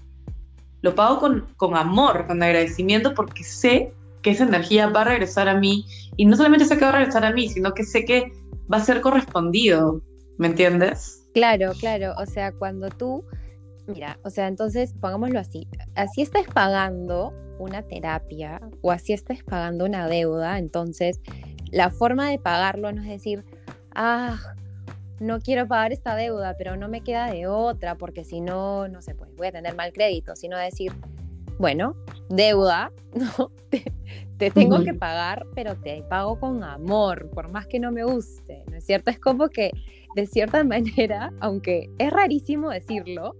lo 0.85 0.94
pago 0.94 1.18
con, 1.18 1.47
con 1.57 1.75
amor, 1.79 2.27
con 2.27 2.42
agradecimiento, 2.42 3.14
porque 3.14 3.42
sé 3.42 3.94
que 4.20 4.33
esa 4.33 4.44
energía 4.44 4.87
va 4.88 5.01
a 5.01 5.05
regresar 5.05 5.49
a 5.49 5.55
mí, 5.55 5.87
y 6.18 6.27
no 6.27 6.37
solamente 6.37 6.66
sé 6.66 6.77
que 6.77 6.85
va 6.85 6.90
a 6.90 6.99
regresar 6.99 7.25
a 7.25 7.33
mí, 7.33 7.49
sino 7.49 7.73
que 7.73 7.85
sé 7.85 8.05
que 8.05 8.31
va 8.70 8.77
a 8.77 8.85
ser 8.85 9.01
correspondido, 9.01 10.03
¿me 10.37 10.49
entiendes? 10.49 11.27
Claro, 11.33 11.73
claro, 11.81 12.12
o 12.18 12.27
sea, 12.27 12.53
cuando 12.53 12.90
tú, 12.90 13.25
mira, 13.87 14.18
o 14.25 14.31
sea, 14.31 14.47
entonces 14.47 14.92
pongámoslo 15.01 15.40
así, 15.40 15.66
así 15.94 16.20
estás 16.20 16.47
pagando 16.53 17.33
una 17.59 17.81
terapia 17.81 18.61
o 18.83 18.90
así 18.90 19.14
estés 19.14 19.42
pagando 19.42 19.87
una 19.87 20.07
deuda, 20.07 20.59
entonces 20.59 21.18
la 21.70 21.88
forma 21.88 22.29
de 22.29 22.38
pagarlo 22.38 22.92
no 22.92 23.01
es 23.01 23.09
decir, 23.09 23.42
ah, 23.94 24.38
no 25.20 25.40
quiero 25.40 25.66
pagar 25.66 25.92
esta 25.92 26.16
deuda, 26.16 26.55
pero 26.57 26.77
no 26.77 26.88
me 26.88 27.03
queda 27.03 27.31
de 27.31 27.46
otra, 27.46 27.94
porque 27.96 28.24
si 28.24 28.40
no, 28.40 28.88
no 28.88 29.03
sé, 29.03 29.14
pues 29.14 29.35
voy 29.37 29.48
a 29.48 29.53
tener 29.53 29.74
mal 29.74 29.92
crédito, 29.92 30.37
sino 30.37 30.57
decir, 30.59 30.92
bueno, 31.59 31.96
deuda, 32.29 32.92
¿no? 33.14 33.50
Te, 34.38 34.50
tengo 34.50 34.83
que 34.83 34.92
pagar, 34.92 35.46
pero 35.55 35.77
te 35.77 36.03
pago 36.03 36.38
con 36.38 36.62
amor, 36.64 37.31
por 37.31 37.50
más 37.50 37.66
que 37.66 37.79
no 37.79 37.92
me 37.92 38.05
guste, 38.05 38.64
¿no 38.70 38.77
es 38.77 38.85
cierto? 38.85 39.11
Es 39.11 39.18
como 39.18 39.48
que, 39.48 39.70
de 40.16 40.27
cierta 40.27 40.62
manera, 40.64 41.33
aunque 41.40 41.88
es 41.98 42.11
rarísimo 42.12 42.70
decirlo, 42.70 43.37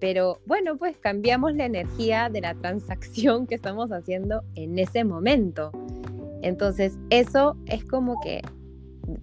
pero 0.00 0.40
bueno, 0.46 0.78
pues 0.78 0.96
cambiamos 0.96 1.54
la 1.54 1.66
energía 1.66 2.30
de 2.30 2.40
la 2.40 2.54
transacción 2.54 3.46
que 3.46 3.54
estamos 3.54 3.92
haciendo 3.92 4.42
en 4.54 4.78
ese 4.78 5.04
momento. 5.04 5.72
Entonces, 6.42 6.98
eso 7.10 7.56
es 7.66 7.84
como 7.84 8.18
que, 8.22 8.40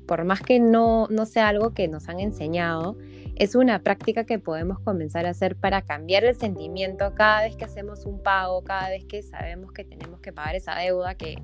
por 0.05 0.23
más 0.23 0.41
que 0.41 0.59
no, 0.59 1.07
no 1.09 1.25
sea 1.25 1.47
algo 1.49 1.73
que 1.73 1.87
nos 1.87 2.09
han 2.09 2.19
enseñado, 2.19 2.97
es 3.35 3.55
una 3.55 3.83
práctica 3.83 4.23
que 4.23 4.39
podemos 4.39 4.79
comenzar 4.79 5.25
a 5.27 5.29
hacer 5.29 5.55
para 5.55 5.83
cambiar 5.83 6.23
el 6.23 6.35
sentimiento 6.35 7.13
cada 7.13 7.41
vez 7.41 7.55
que 7.55 7.65
hacemos 7.65 8.05
un 8.05 8.21
pago, 8.21 8.63
cada 8.63 8.89
vez 8.89 9.05
que 9.05 9.21
sabemos 9.21 9.71
que 9.71 9.83
tenemos 9.83 10.19
que 10.21 10.33
pagar 10.33 10.55
esa 10.55 10.75
deuda, 10.75 11.15
que, 11.15 11.35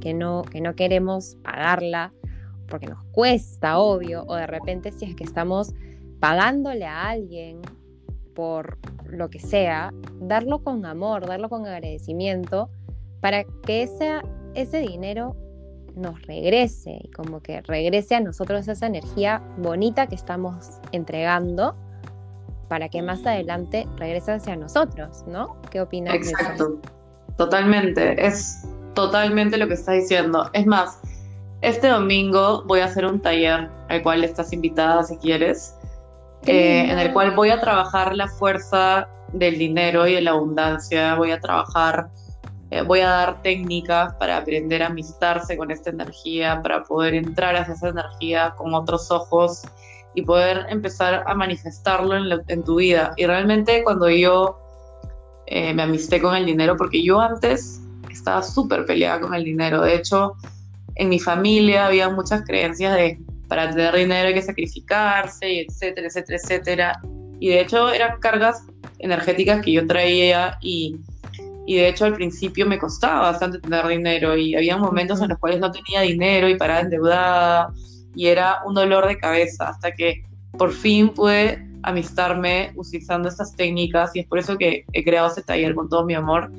que, 0.00 0.12
no, 0.12 0.42
que 0.42 0.60
no 0.60 0.74
queremos 0.74 1.36
pagarla, 1.42 2.12
porque 2.68 2.86
nos 2.86 3.02
cuesta, 3.04 3.78
obvio, 3.78 4.24
o 4.26 4.36
de 4.36 4.46
repente 4.46 4.92
si 4.92 5.06
es 5.06 5.14
que 5.14 5.24
estamos 5.24 5.72
pagándole 6.20 6.84
a 6.84 7.08
alguien 7.08 7.62
por 8.34 8.78
lo 9.06 9.30
que 9.30 9.40
sea, 9.40 9.92
darlo 10.20 10.62
con 10.62 10.84
amor, 10.84 11.26
darlo 11.26 11.48
con 11.48 11.66
agradecimiento, 11.66 12.70
para 13.20 13.44
que 13.44 13.82
ese, 13.82 14.20
ese 14.54 14.78
dinero 14.78 15.36
nos 16.00 16.22
regrese 16.22 16.98
y 17.02 17.10
como 17.10 17.40
que 17.40 17.60
regrese 17.62 18.16
a 18.16 18.20
nosotros 18.20 18.66
esa 18.66 18.86
energía 18.86 19.42
bonita 19.58 20.06
que 20.06 20.14
estamos 20.14 20.80
entregando 20.92 21.76
para 22.68 22.88
que 22.88 23.02
más 23.02 23.26
adelante 23.26 23.86
regrese 23.96 24.32
hacia 24.32 24.56
nosotros, 24.56 25.24
¿no? 25.26 25.56
¿Qué 25.70 25.80
opinas? 25.80 26.14
Exacto, 26.14 26.80
totalmente, 27.36 28.24
es 28.24 28.64
totalmente 28.94 29.56
lo 29.56 29.68
que 29.68 29.74
estás 29.74 29.96
diciendo. 29.96 30.48
Es 30.52 30.66
más, 30.66 31.00
este 31.62 31.88
domingo 31.88 32.64
voy 32.66 32.80
a 32.80 32.86
hacer 32.86 33.04
un 33.04 33.20
taller 33.20 33.68
al 33.88 34.02
cual 34.02 34.24
estás 34.24 34.52
invitada 34.52 35.02
si 35.02 35.16
quieres, 35.18 35.74
eh, 36.46 36.90
en 36.90 36.98
el 36.98 37.12
cual 37.12 37.32
voy 37.32 37.50
a 37.50 37.60
trabajar 37.60 38.14
la 38.16 38.28
fuerza 38.28 39.08
del 39.32 39.58
dinero 39.58 40.06
y 40.06 40.14
de 40.14 40.22
la 40.22 40.30
abundancia, 40.30 41.14
voy 41.16 41.32
a 41.32 41.40
trabajar, 41.40 42.08
eh, 42.70 42.82
voy 42.82 43.00
a 43.00 43.08
dar 43.08 43.42
técnicas 43.42 44.14
para 44.14 44.36
aprender 44.36 44.82
a 44.82 44.86
amistarse 44.86 45.56
con 45.56 45.70
esta 45.70 45.90
energía, 45.90 46.60
para 46.62 46.84
poder 46.84 47.14
entrar 47.14 47.56
hacia 47.56 47.74
esa 47.74 47.88
energía 47.88 48.54
con 48.56 48.74
otros 48.74 49.10
ojos 49.10 49.62
y 50.14 50.22
poder 50.22 50.66
empezar 50.68 51.24
a 51.26 51.34
manifestarlo 51.34 52.16
en, 52.48 52.64
tu 52.64 52.76
vida. 52.76 53.12
Y 53.16 53.26
realmente 53.26 53.82
cuando 53.82 54.08
yo 54.08 54.58
eh, 55.46 55.74
me 55.74 55.82
amisté 55.82 56.20
con 56.20 56.36
el 56.36 56.46
dinero, 56.46 56.76
porque 56.76 57.02
yo 57.02 57.20
antes 57.20 57.80
estaba 58.10 58.42
súper 58.42 58.86
peleada 58.86 59.20
con 59.20 59.34
el 59.34 59.44
dinero, 59.44 59.82
de 59.82 59.96
hecho, 59.96 60.34
en 60.96 61.08
mi 61.08 61.18
familia 61.18 61.86
había 61.86 62.08
muchas 62.08 62.42
creencias 62.44 62.94
de 62.94 63.18
para 63.50 63.68
tener 63.68 63.94
dinero 63.96 64.28
hay 64.28 64.34
que 64.34 64.42
sacrificarse, 64.42 65.52
y 65.52 65.58
etcétera, 65.60 66.06
etcétera, 66.06 66.38
etcétera. 66.40 67.00
Y 67.40 67.48
de 67.48 67.60
hecho 67.60 67.90
eran 67.90 68.20
cargas 68.20 68.62
energéticas 69.00 69.60
que 69.64 69.72
yo 69.72 69.86
traía 69.88 70.56
y, 70.62 71.00
y 71.70 71.76
de 71.76 71.88
hecho 71.88 72.04
al 72.04 72.14
principio 72.14 72.66
me 72.66 72.80
costaba 72.80 73.30
bastante 73.30 73.60
tener 73.60 73.86
dinero 73.86 74.36
y 74.36 74.56
había 74.56 74.76
momentos 74.76 75.20
en 75.20 75.28
los 75.28 75.38
cuales 75.38 75.60
no 75.60 75.70
tenía 75.70 76.00
dinero 76.00 76.48
y 76.48 76.56
paraba 76.56 76.80
endeudada 76.80 77.72
y 78.12 78.26
era 78.26 78.58
un 78.66 78.74
dolor 78.74 79.06
de 79.06 79.16
cabeza 79.16 79.68
hasta 79.68 79.92
que 79.92 80.24
por 80.58 80.72
fin 80.72 81.10
pude 81.10 81.64
amistarme 81.84 82.72
utilizando 82.74 83.28
estas 83.28 83.54
técnicas 83.54 84.10
y 84.16 84.18
es 84.18 84.26
por 84.26 84.40
eso 84.40 84.58
que 84.58 84.84
he 84.92 85.04
creado 85.04 85.28
este 85.28 85.42
taller 85.42 85.76
con 85.76 85.88
todo 85.88 86.04
mi 86.04 86.14
amor 86.14 86.50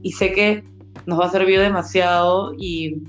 y 0.00 0.12
sé 0.12 0.30
que 0.32 0.62
nos 1.06 1.18
va 1.18 1.26
a 1.26 1.30
servir 1.30 1.58
demasiado 1.58 2.54
y, 2.56 3.02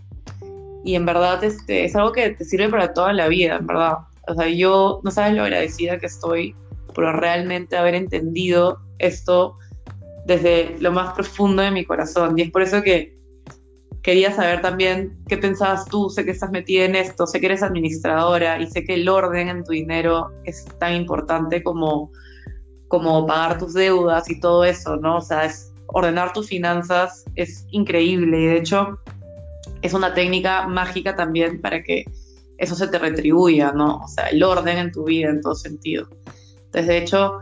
y 0.83 0.95
en 0.95 1.05
verdad 1.05 1.43
este, 1.43 1.85
es 1.85 1.95
algo 1.95 2.13
que 2.13 2.31
te 2.31 2.45
sirve 2.45 2.69
para 2.69 2.95
toda 2.95 3.13
la 3.13 3.27
vida, 3.27 3.57
en 3.57 3.67
verdad. 3.67 3.97
O 4.27 4.33
sea, 4.33 4.49
yo 4.49 5.01
no 5.03 5.11
sabes 5.11 5.35
lo 5.35 5.43
agradecida 5.43 5.99
que 5.99 6.07
estoy 6.07 6.55
por 6.95 7.03
realmente 7.19 7.77
haber 7.77 7.93
entendido 7.93 8.79
esto 8.97 9.59
desde 10.25 10.75
lo 10.79 10.91
más 10.91 11.13
profundo 11.13 11.61
de 11.61 11.71
mi 11.71 11.85
corazón. 11.85 12.37
Y 12.37 12.43
es 12.43 12.51
por 12.51 12.61
eso 12.61 12.81
que 12.81 13.17
quería 14.01 14.31
saber 14.33 14.61
también 14.61 15.17
qué 15.27 15.37
pensabas 15.37 15.85
tú. 15.85 16.09
Sé 16.09 16.25
que 16.25 16.31
estás 16.31 16.51
metida 16.51 16.85
en 16.85 16.95
esto, 16.95 17.25
sé 17.25 17.39
que 17.39 17.47
eres 17.47 17.63
administradora 17.63 18.59
y 18.59 18.67
sé 18.67 18.83
que 18.83 18.95
el 18.95 19.07
orden 19.09 19.49
en 19.49 19.63
tu 19.63 19.71
dinero 19.71 20.31
es 20.43 20.65
tan 20.79 20.93
importante 20.93 21.63
como, 21.63 22.11
como 22.87 23.25
pagar 23.25 23.57
tus 23.57 23.73
deudas 23.73 24.29
y 24.29 24.39
todo 24.39 24.63
eso, 24.65 24.97
¿no? 24.97 25.17
O 25.17 25.21
sea, 25.21 25.45
es, 25.45 25.73
ordenar 25.87 26.33
tus 26.33 26.47
finanzas 26.47 27.23
es 27.35 27.65
increíble 27.71 28.39
y 28.39 28.45
de 28.45 28.57
hecho 28.57 28.99
es 29.81 29.93
una 29.93 30.13
técnica 30.13 30.67
mágica 30.67 31.15
también 31.15 31.61
para 31.61 31.83
que 31.83 32.05
eso 32.57 32.75
se 32.75 32.87
te 32.87 32.97
retribuya, 32.97 33.71
¿no? 33.71 33.97
O 33.97 34.07
sea, 34.07 34.27
el 34.27 34.41
orden 34.43 34.77
en 34.77 34.91
tu 34.91 35.05
vida 35.05 35.29
en 35.29 35.41
todo 35.41 35.55
sentido. 35.55 36.07
Entonces, 36.65 36.87
de 36.87 36.97
hecho, 36.97 37.39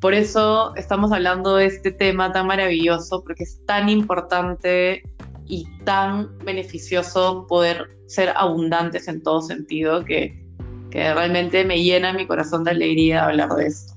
por 0.00 0.14
eso 0.14 0.74
estamos 0.76 1.12
hablando 1.12 1.56
de 1.56 1.66
este 1.66 1.90
tema 1.90 2.32
tan 2.32 2.46
maravilloso, 2.46 3.22
porque 3.22 3.44
es 3.44 3.64
tan 3.66 3.88
importante 3.88 5.02
y 5.46 5.66
tan 5.84 6.36
beneficioso 6.38 7.46
poder 7.48 7.96
ser 8.06 8.30
abundantes 8.36 9.08
en 9.08 9.22
todo 9.22 9.42
sentido 9.42 10.04
que, 10.04 10.44
realmente 10.90 11.62
me 11.62 11.82
llena 11.82 12.14
mi 12.14 12.26
corazón 12.26 12.64
de 12.64 12.70
alegría 12.70 13.26
hablar 13.26 13.50
de 13.50 13.66
esto. 13.66 13.92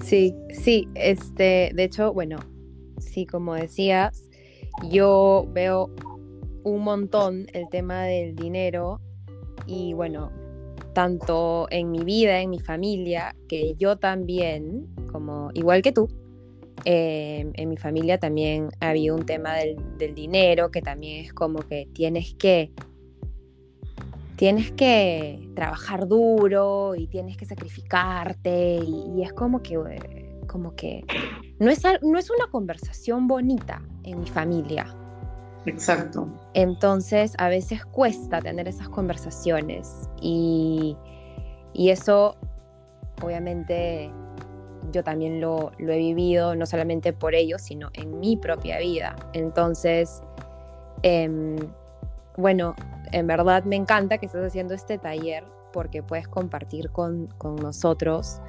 Sí, 0.00 0.32
sí, 0.52 0.88
este, 0.94 1.72
de 1.74 1.82
hecho, 1.82 2.12
bueno, 2.12 2.38
sí, 3.00 3.26
como 3.26 3.54
decías, 3.54 4.28
yo 4.90 5.44
veo 5.52 5.90
un 6.62 6.84
montón 6.84 7.48
el 7.52 7.68
tema 7.68 8.04
del 8.04 8.36
dinero 8.36 9.00
y 9.66 9.92
bueno, 9.94 10.30
tanto 10.94 11.66
en 11.70 11.90
mi 11.90 12.04
vida, 12.04 12.40
en 12.40 12.50
mi 12.50 12.60
familia, 12.60 13.36
que 13.48 13.74
yo 13.74 13.96
también, 13.96 14.86
como 15.12 15.50
igual 15.52 15.82
que 15.82 15.92
tú, 15.92 16.08
em, 16.84 17.52
en 17.54 17.68
mi 17.68 17.76
familia 17.76 18.18
también 18.18 18.70
había 18.80 19.12
un 19.12 19.26
tema 19.26 19.54
del, 19.54 20.14
dinero, 20.14 20.70
que 20.70 20.80
también 20.80 21.24
es 21.24 21.32
como 21.32 21.60
que 21.60 21.88
tienes 21.92 22.34
que 22.34 22.70
tienes 24.36 24.72
que 24.72 25.48
trabajar 25.54 26.08
duro 26.08 26.94
y 26.96 27.06
tienes 27.06 27.36
que 27.36 27.46
sacrificarte 27.46 28.80
y, 28.84 29.22
es 29.22 29.32
como 29.32 29.62
que 29.62 29.78
como 30.46 30.74
que 30.74 31.04
no 31.58 31.70
es, 31.70 31.82
no 32.02 32.18
es 32.18 32.30
una 32.30 32.46
conversación 32.50 33.28
bonita 33.28 33.80
en 34.02 34.20
mi 34.20 34.26
familia 34.26 34.86
Exacto. 35.66 36.28
Entonces, 36.54 37.34
a 37.38 37.48
veces 37.48 37.84
cuesta 37.84 38.40
tener 38.40 38.68
esas 38.68 38.88
conversaciones 38.88 40.08
y, 40.20 40.96
eso, 41.74 42.36
obviamente, 43.20 44.12
yo 44.92 45.02
también 45.02 45.40
lo, 45.40 45.72
he 45.78 45.98
vivido, 45.98 46.54
no 46.54 46.64
solamente 46.64 47.12
por 47.12 47.34
ellos, 47.34 47.60
sino 47.60 47.90
en 47.94 48.20
mi 48.20 48.36
propia 48.36 48.78
vida. 48.78 49.16
Entonces, 49.32 50.22
em, 51.02 51.56
bueno, 52.36 52.76
en 53.10 53.26
verdad 53.26 53.64
me 53.64 53.74
encanta 53.74 54.18
que 54.18 54.26
estés 54.26 54.44
haciendo 54.44 54.74
este 54.74 54.96
taller 54.98 55.44
porque 55.72 56.04
puedes 56.04 56.28
compartir 56.28 56.90
con, 56.90 57.28
nosotros 57.60 58.40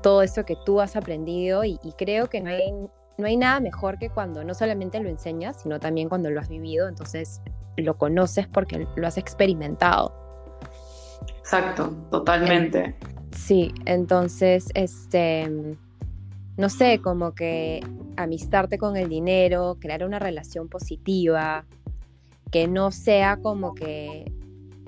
todo 0.00 0.22
eso 0.22 0.44
que 0.44 0.56
tú 0.64 0.80
has 0.80 0.94
aprendido 0.94 1.64
y, 1.64 1.80
y 1.82 1.92
creo 1.92 2.28
que 2.28 2.40
no 2.40 2.50
hay 2.50 2.72
no 3.18 3.26
hay 3.26 3.36
nada 3.36 3.58
mejor 3.58 3.98
que 3.98 4.10
cuando 4.10 4.44
no 4.44 4.54
solamente 4.54 5.00
lo 5.00 5.08
enseñas, 5.08 5.62
sino 5.62 5.80
también 5.80 6.08
cuando 6.08 6.30
lo 6.30 6.40
has 6.40 6.48
vivido, 6.48 6.88
entonces 6.88 7.42
lo 7.76 7.98
conoces 7.98 8.46
porque 8.46 8.86
lo 8.94 9.06
has 9.06 9.18
experimentado. 9.18 10.14
Exacto, 11.38 11.90
totalmente. 12.10 12.94
sí, 13.32 13.74
entonces, 13.86 14.68
este, 14.74 15.50
no 16.56 16.68
sé, 16.68 17.00
como 17.00 17.34
que 17.34 17.80
amistarte 18.16 18.78
con 18.78 18.96
el 18.96 19.08
dinero, 19.08 19.78
crear 19.80 20.04
una 20.04 20.20
relación 20.20 20.68
positiva, 20.68 21.64
que 22.52 22.68
no 22.68 22.92
sea 22.92 23.38
como 23.38 23.74
que, 23.74 24.30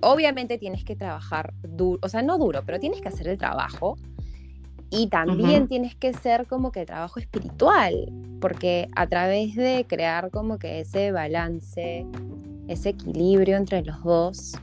obviamente 0.02 0.56
tienes 0.56 0.84
que 0.84 0.94
trabajar 0.94 1.52
duro, 1.62 1.98
o 2.02 2.08
sea, 2.08 2.22
no 2.22 2.38
duro, 2.38 2.62
pero 2.64 2.78
tienes 2.78 3.00
que 3.00 3.08
hacer 3.08 3.26
el 3.26 3.38
trabajo, 3.38 3.96
y 4.90 5.06
también 5.06 5.68
tienes 5.68 5.94
que 5.94 6.12
ser 6.12 6.46
como 6.46 6.72
que 6.72 6.84
trabajo 6.84 7.20
espiritual, 7.20 8.12
porque 8.40 8.88
a 8.96 9.06
través 9.06 9.54
de 9.54 9.86
crear 9.88 10.30
como 10.30 10.58
que 10.58 10.80
ese 10.80 11.12
balance, 11.12 12.04
ese 12.66 12.88
equilibrio 12.90 13.56
entre 13.56 13.82
los 13.82 14.02
dos, 14.02 14.56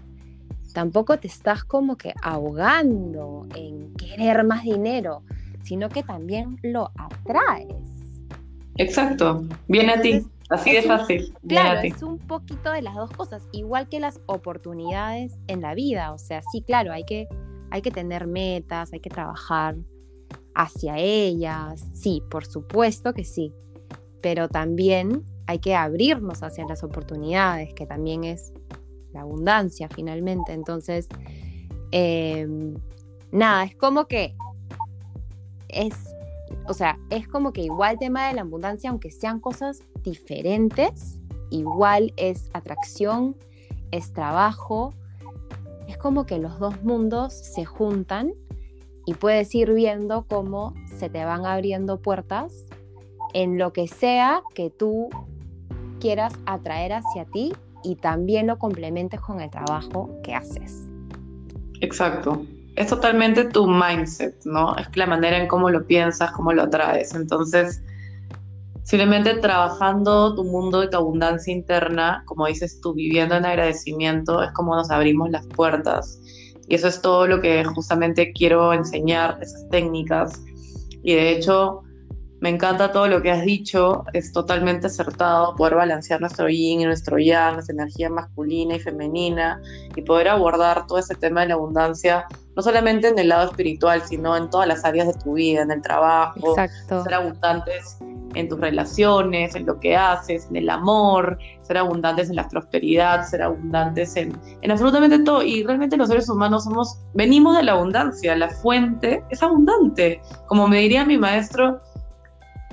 tampoco 0.74 1.18
te 1.18 1.28
estás 1.28 1.64
como 1.64 1.98
que 1.98 2.14
ahogando 2.22 3.48
en 3.56 3.94
querer 3.94 4.44
más 4.44 4.64
dinero, 4.64 5.24
sino 5.64 5.88
que 5.88 6.04
también 6.04 6.58
lo 6.62 6.92
atraes. 6.98 7.74
Exacto, 8.76 9.46
viene 9.68 9.94
a 9.94 10.02
ti. 10.02 10.28
Así 10.50 10.72
de 10.72 10.82
fácil. 10.84 11.34
claro, 11.46 11.82
es 11.82 12.02
un 12.02 12.20
poquito 12.20 12.72
de 12.72 12.82
las 12.82 12.96
dos 12.96 13.12
cosas, 13.12 13.48
igual 13.52 13.90
que 13.90 14.00
las 14.00 14.22
oportunidades 14.28 15.38
en 15.48 15.62
la 15.62 15.74
vida. 15.74 16.14
O 16.14 16.18
sea, 16.18 16.42
sí, 16.52 16.62
claro, 16.62 16.94
hay 16.94 17.04
que, 17.04 17.28
hay 17.70 17.82
que 17.82 17.92
tener 17.92 18.28
metas, 18.28 18.94
hay 18.94 19.02
que 19.02 19.10
trabajar, 19.10 19.76
hacia 20.58 20.98
ellas. 20.98 21.86
Sí, 21.94 22.24
por 22.30 22.46
supuesto 22.46 23.14
que 23.14 23.24
sí, 23.24 23.54
pero 24.22 24.50
también 24.50 25.24
hay 25.46 25.60
que 25.60 25.76
abrirnos 25.76 26.42
hacia 26.42 26.66
las 26.66 26.84
oportunidades, 26.84 27.74
que 27.76 27.86
también 27.86 28.24
es 28.24 28.52
la 29.14 29.22
abundancia 29.22 29.88
finalmente. 29.88 30.54
Entonces, 30.54 31.08
em, 31.92 32.74
nada, 33.32 33.66
es 33.66 33.76
como 33.76 34.08
que 34.08 34.36
es, 35.70 35.94
o 36.68 36.74
sea, 36.74 36.98
es 37.12 37.28
como 37.28 37.54
que 37.54 37.62
igual 37.62 38.00
tema 38.00 38.28
de 38.28 38.34
la 38.34 38.42
abundancia, 38.42 38.90
aunque 38.90 39.12
sean 39.12 39.40
cosas 39.40 39.84
diferentes, 40.04 41.20
igual 41.52 42.14
es 42.18 42.50
atracción, 42.54 43.36
es 43.92 44.12
trabajo, 44.12 44.92
es 45.88 46.00
como 46.00 46.26
que 46.26 46.40
los 46.40 46.58
dos 46.58 46.84
mundos 46.84 47.34
se 47.34 47.64
juntan 47.64 48.34
y 49.08 49.14
puedes 49.14 49.56
ir 49.56 49.74
viendo 49.74 50.26
cómo 50.28 50.74
se 51.00 51.10
te 51.10 51.24
van 51.24 51.46
abriendo 51.46 52.02
puertas 52.02 52.54
en 53.34 53.58
lo 53.58 53.72
que 53.72 53.88
sea 53.88 54.42
que 54.54 54.70
tú 54.70 55.10
quieras 56.02 56.34
atraer 56.46 56.92
hacia 56.92 57.24
ti 57.24 57.54
y 57.86 57.96
también 57.96 58.48
lo 58.48 58.60
complementes 58.60 59.22
con 59.22 59.40
el 59.40 59.50
trabajo 59.50 60.10
que 60.24 60.36
haces. 60.36 60.90
Exacto. 61.80 62.46
Es 62.76 62.88
totalmente 62.88 63.46
tu 63.46 63.66
mindset, 63.66 64.36
¿no? 64.44 64.76
Es 64.76 64.88
la 64.96 65.08
manera 65.08 65.38
en 65.38 65.48
cómo 65.48 65.70
lo 65.70 65.88
piensas, 65.88 66.32
cómo 66.32 66.52
lo 66.52 66.64
atraes. 66.64 67.16
Entonces, 67.16 67.82
simplemente 68.84 69.36
trabajando 69.36 70.36
tu 70.36 70.44
mundo 70.44 70.82
de 70.82 70.90
tu 70.90 70.98
abundancia 70.98 71.54
interna, 71.54 72.24
como 72.26 72.46
dices 72.46 72.82
tú, 72.82 72.94
viviendo 72.94 73.36
en 73.36 73.46
agradecimiento, 73.46 74.44
es 74.44 74.52
como 74.52 74.76
nos 74.76 74.92
abrimos 74.92 75.30
las 75.32 75.48
puertas 75.48 76.20
y 76.68 76.76
eso 76.76 76.88
es 76.88 77.02
todo 77.02 77.28
lo 77.28 77.42
que 77.42 77.64
justamente 77.64 78.34
quiero 78.34 78.74
enseñar, 78.74 79.38
esas 79.42 79.68
técnicas. 79.70 80.42
Y 81.04 81.16
de 81.16 81.32
hecho, 81.32 81.84
me 82.40 82.50
encanta 82.50 82.92
todo 82.92 83.08
lo 83.08 83.22
que 83.22 83.32
has 83.32 83.44
dicho, 83.44 84.04
es 84.14 84.32
totalmente 84.32 84.88
acertado 84.88 85.56
poder 85.56 85.76
balancear 85.76 86.22
nuestro 86.22 86.50
yin 86.50 86.82
y 86.82 86.86
nuestro 86.86 87.18
yang, 87.18 87.54
nuestra 87.54 87.74
energía 87.74 88.10
masculina 88.10 88.76
y 88.76 88.80
femenina, 88.80 89.62
y 89.96 90.02
poder 90.02 90.28
abordar 90.28 90.86
todo 90.86 91.00
ese 91.00 91.16
tema 91.16 91.42
de 91.42 91.48
la 91.48 91.54
abundancia, 91.56 92.26
no 92.56 92.62
solamente 92.62 93.08
en 93.08 93.18
el 93.18 93.30
lado 93.30 93.50
espiritual, 93.50 94.04
sino 94.06 94.38
en 94.38 94.50
todas 94.50 94.68
las 94.68 94.86
áreas 94.86 95.08
de 95.08 95.14
tu 95.14 95.34
vida, 95.34 95.62
en 95.62 95.72
el 95.72 95.82
trabajo, 95.82 96.50
Exacto. 96.50 97.04
ser 97.04 97.14
abundantes 97.14 97.98
en 98.40 98.50
tus 98.50 98.60
relaciones, 98.60 99.56
en 99.56 99.66
lo 99.66 99.80
que 99.80 99.96
haces, 99.96 100.48
en 100.50 100.58
el 100.58 100.70
amor, 100.70 101.38
ser 101.62 101.78
abundantes 101.78 102.30
en 102.30 102.36
la 102.36 102.48
prosperidad, 102.48 103.28
ser 103.28 103.42
abundantes 103.42 104.16
en, 104.16 104.38
en 104.62 104.72
absolutamente 104.72 105.20
todo. 105.20 105.44
Y 105.44 105.64
realmente 105.64 105.98
los 105.98 106.10
seres 106.10 106.30
humanos 106.30 106.64
somos, 106.64 107.00
venimos 107.14 107.58
de 107.58 107.64
la 107.64 107.74
abundancia, 107.74 108.36
la 108.36 108.50
fuente 108.50 109.24
es 109.30 109.44
abundante. 109.44 110.22
Como 110.48 110.68
me 110.68 110.80
diría 110.80 111.06
mi 111.06 111.18
maestro, 111.18 111.82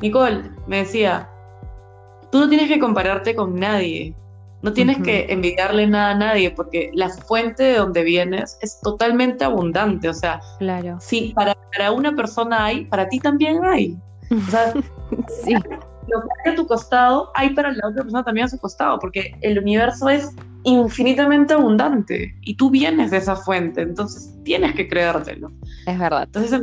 Nicole, 0.01 0.51
me 0.67 0.79
decía, 0.79 1.29
tú 2.31 2.39
no 2.39 2.49
tienes 2.49 2.69
que 2.69 2.79
compararte 2.79 3.35
con 3.35 3.55
nadie, 3.55 4.15
no 4.63 4.73
tienes 4.73 4.97
que 5.03 5.27
envidiarle 5.29 5.87
nada 5.87 6.13
a 6.13 6.15
nadie, 6.15 6.51
porque 6.51 6.91
la 6.95 7.11
fuente 7.11 7.63
de 7.63 7.77
donde 7.77 8.03
vienes 8.03 8.59
es 8.63 8.81
totalmente 8.81 9.45
abundante. 9.45 10.09
O 10.09 10.15
sea, 10.15 10.41
claro. 10.59 10.97
si 11.01 11.35
para, 11.35 11.55
para 11.77 11.93
una 11.93 12.17
persona 12.17 12.65
hay, 12.65 12.87
para 12.87 13.07
ti 13.09 13.19
también 13.19 13.63
hay. 13.63 13.95
O 14.31 14.51
sea, 14.51 14.73
sí. 15.45 15.55
lo 15.55 16.21
que 16.21 16.29
hay 16.45 16.53
a 16.53 16.57
tu 16.57 16.67
costado, 16.67 17.31
hay 17.35 17.51
para 17.51 17.73
la 17.73 17.89
otra 17.89 18.03
persona 18.03 18.25
también 18.25 18.47
a 18.47 18.49
su 18.49 18.59
costado, 18.59 18.99
porque 18.99 19.37
el 19.41 19.59
universo 19.59 20.09
es 20.09 20.31
infinitamente 20.65 21.55
abundante 21.55 22.35
y 22.41 22.57
tú 22.57 22.71
vienes 22.71 23.11
de 23.11 23.19
esa 23.19 23.37
fuente, 23.37 23.83
entonces 23.83 24.35
tienes 24.45 24.75
que 24.75 24.89
creértelo. 24.89 25.53
Es 25.87 25.99
verdad. 25.99 26.25
Entonces, 26.25 26.61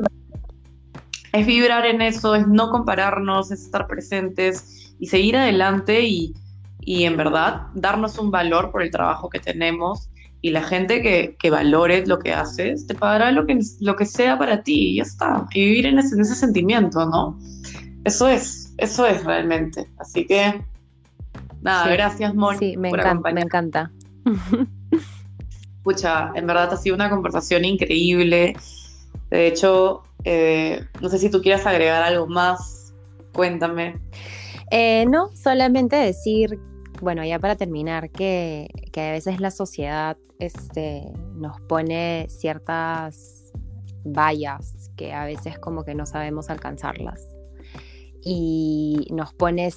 es 1.33 1.45
vibrar 1.45 1.85
en 1.85 2.01
eso, 2.01 2.35
es 2.35 2.47
no 2.47 2.71
compararnos, 2.71 3.51
es 3.51 3.61
estar 3.61 3.87
presentes 3.87 4.95
y 4.99 5.07
seguir 5.07 5.37
adelante 5.37 6.01
y, 6.01 6.33
y 6.81 7.05
en 7.05 7.15
verdad 7.15 7.67
darnos 7.73 8.17
un 8.17 8.31
valor 8.31 8.71
por 8.71 8.81
el 8.81 8.91
trabajo 8.91 9.29
que 9.29 9.39
tenemos 9.39 10.09
y 10.41 10.49
la 10.49 10.63
gente 10.63 11.01
que, 11.01 11.35
que, 11.39 11.49
valore 11.49 12.05
lo 12.07 12.19
que 12.19 12.33
haces 12.33 12.87
te 12.87 12.95
pagará 12.95 13.31
lo 13.31 13.45
que, 13.45 13.59
lo 13.79 13.95
que 13.95 14.05
sea 14.05 14.37
para 14.37 14.63
ti 14.63 14.91
y 14.91 14.95
ya 14.97 15.03
está. 15.03 15.47
Y 15.53 15.65
vivir 15.65 15.85
en 15.85 15.99
ese, 15.99 16.15
en 16.15 16.21
ese 16.21 16.35
sentimiento, 16.35 17.05
¿no? 17.05 17.39
Eso 18.05 18.27
es, 18.27 18.73
eso 18.77 19.05
es 19.05 19.23
realmente. 19.23 19.87
Así 19.99 20.25
que, 20.25 20.63
nada, 21.61 21.87
gracias, 21.89 22.33
Moni. 22.33 22.57
Sí, 22.57 22.77
me 22.77 22.89
encanta, 22.89 23.31
me 23.31 23.41
encanta. 23.41 23.91
Escucha, 25.77 26.31
en 26.35 26.47
verdad 26.47 26.73
ha 26.73 26.77
sido 26.77 26.95
una 26.95 27.09
conversación 27.09 27.63
increíble. 27.63 28.55
De 29.29 29.47
hecho, 29.47 30.03
eh, 30.23 30.83
no 31.01 31.09
sé 31.09 31.19
si 31.19 31.29
tú 31.29 31.41
quieras 31.41 31.65
agregar 31.67 32.01
algo 32.01 32.27
más. 32.27 32.93
Cuéntame. 33.33 33.99
Eh, 34.71 35.05
no, 35.07 35.29
solamente 35.35 35.95
decir 35.95 36.59
bueno, 37.01 37.25
ya 37.25 37.39
para 37.39 37.55
terminar, 37.55 38.09
que, 38.11 38.69
a 38.95 39.11
veces 39.11 39.39
la 39.39 39.51
sociedad 39.51 40.17
este, 40.39 41.11
nos 41.35 41.59
pone 41.61 42.27
ciertas 42.29 43.51
vallas 44.03 44.91
que 44.95 45.13
a 45.13 45.25
veces 45.25 45.57
como 45.59 45.83
que 45.83 45.95
no 45.95 46.05
sabemos 46.05 46.49
alcanzarlas. 46.49 47.35
Y 48.23 49.07
nos 49.11 49.33
pone 49.33 49.69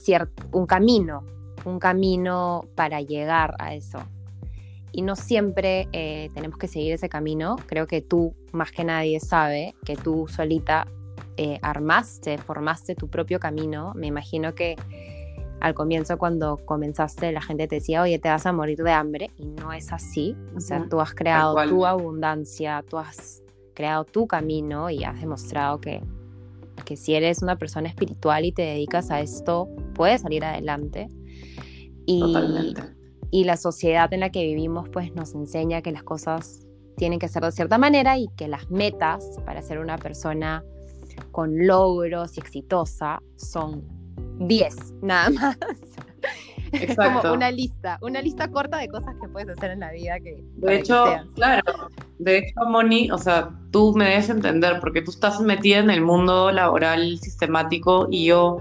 un 0.52 0.66
camino, 0.66 1.24
un 1.64 1.78
camino 1.78 2.66
para 2.74 3.00
llegar 3.00 3.54
a 3.58 3.74
eso. 3.74 3.98
Y 4.92 5.02
no 5.02 5.16
siempre 5.16 5.88
eh, 5.92 6.30
tenemos 6.34 6.58
que 6.58 6.68
seguir 6.68 6.92
ese 6.92 7.08
camino. 7.08 7.56
Creo 7.66 7.86
que 7.86 8.02
tú, 8.02 8.36
más 8.52 8.70
que 8.70 8.84
nadie, 8.84 9.18
sabe 9.18 9.74
que 9.84 9.96
tú 9.96 10.28
solita 10.28 10.86
eh, 11.36 11.58
armaste, 11.62 12.38
formaste 12.38 12.94
tu 12.94 13.08
propio 13.08 13.40
camino. 13.40 13.92
Me 13.96 14.06
imagino 14.06 14.54
que 14.54 14.76
al 15.64 15.72
comienzo 15.72 16.18
cuando 16.18 16.58
comenzaste 16.66 17.32
la 17.32 17.40
gente 17.40 17.66
te 17.66 17.76
decía, 17.76 18.02
oye, 18.02 18.18
te 18.18 18.28
vas 18.28 18.44
a 18.44 18.52
morir 18.52 18.82
de 18.82 18.92
hambre 18.92 19.30
y 19.38 19.46
no 19.46 19.72
es 19.72 19.94
así. 19.94 20.36
O 20.54 20.60
sea, 20.60 20.86
tú 20.90 21.00
has 21.00 21.14
creado 21.14 21.56
tu 21.66 21.86
abundancia, 21.86 22.84
tú 22.86 22.98
has 22.98 23.42
creado 23.72 24.04
tu 24.04 24.26
camino 24.26 24.90
y 24.90 25.04
has 25.04 25.18
demostrado 25.18 25.80
que, 25.80 26.02
que 26.84 26.98
si 26.98 27.14
eres 27.14 27.40
una 27.40 27.56
persona 27.56 27.88
espiritual 27.88 28.44
y 28.44 28.52
te 28.52 28.60
dedicas 28.60 29.10
a 29.10 29.20
esto, 29.20 29.70
puedes 29.94 30.20
salir 30.20 30.44
adelante. 30.44 31.08
Y, 32.04 32.74
y 33.30 33.44
la 33.44 33.56
sociedad 33.56 34.12
en 34.12 34.20
la 34.20 34.28
que 34.28 34.42
vivimos 34.42 34.90
pues 34.90 35.14
nos 35.14 35.34
enseña 35.34 35.80
que 35.80 35.92
las 35.92 36.02
cosas 36.02 36.66
tienen 36.98 37.18
que 37.18 37.28
ser 37.28 37.42
de 37.42 37.52
cierta 37.52 37.78
manera 37.78 38.18
y 38.18 38.28
que 38.36 38.48
las 38.48 38.70
metas 38.70 39.40
para 39.46 39.62
ser 39.62 39.78
una 39.78 39.96
persona 39.96 40.62
con 41.32 41.66
logros 41.66 42.36
y 42.36 42.40
exitosa 42.40 43.22
son 43.36 44.03
10, 44.38 44.94
nada 45.02 45.30
más. 45.30 45.56
Es 46.72 46.96
como 46.96 47.32
una 47.32 47.50
lista, 47.50 47.98
una 48.02 48.20
lista 48.20 48.48
corta 48.48 48.78
de 48.78 48.88
cosas 48.88 49.14
que 49.20 49.28
puedes 49.28 49.48
hacer 49.48 49.70
en 49.70 49.80
la 49.80 49.92
vida 49.92 50.18
que... 50.18 50.42
De 50.56 50.76
hecho, 50.76 51.04
claro, 51.34 51.62
de 52.18 52.38
hecho, 52.38 52.60
Moni, 52.68 53.10
o 53.10 53.18
sea, 53.18 53.50
tú 53.70 53.92
me 53.94 54.06
debes 54.06 54.28
entender 54.28 54.80
porque 54.80 55.02
tú 55.02 55.10
estás 55.10 55.40
metida 55.40 55.78
en 55.78 55.90
el 55.90 56.00
mundo 56.00 56.50
laboral 56.50 57.18
sistemático 57.18 58.08
y 58.10 58.26
yo, 58.26 58.58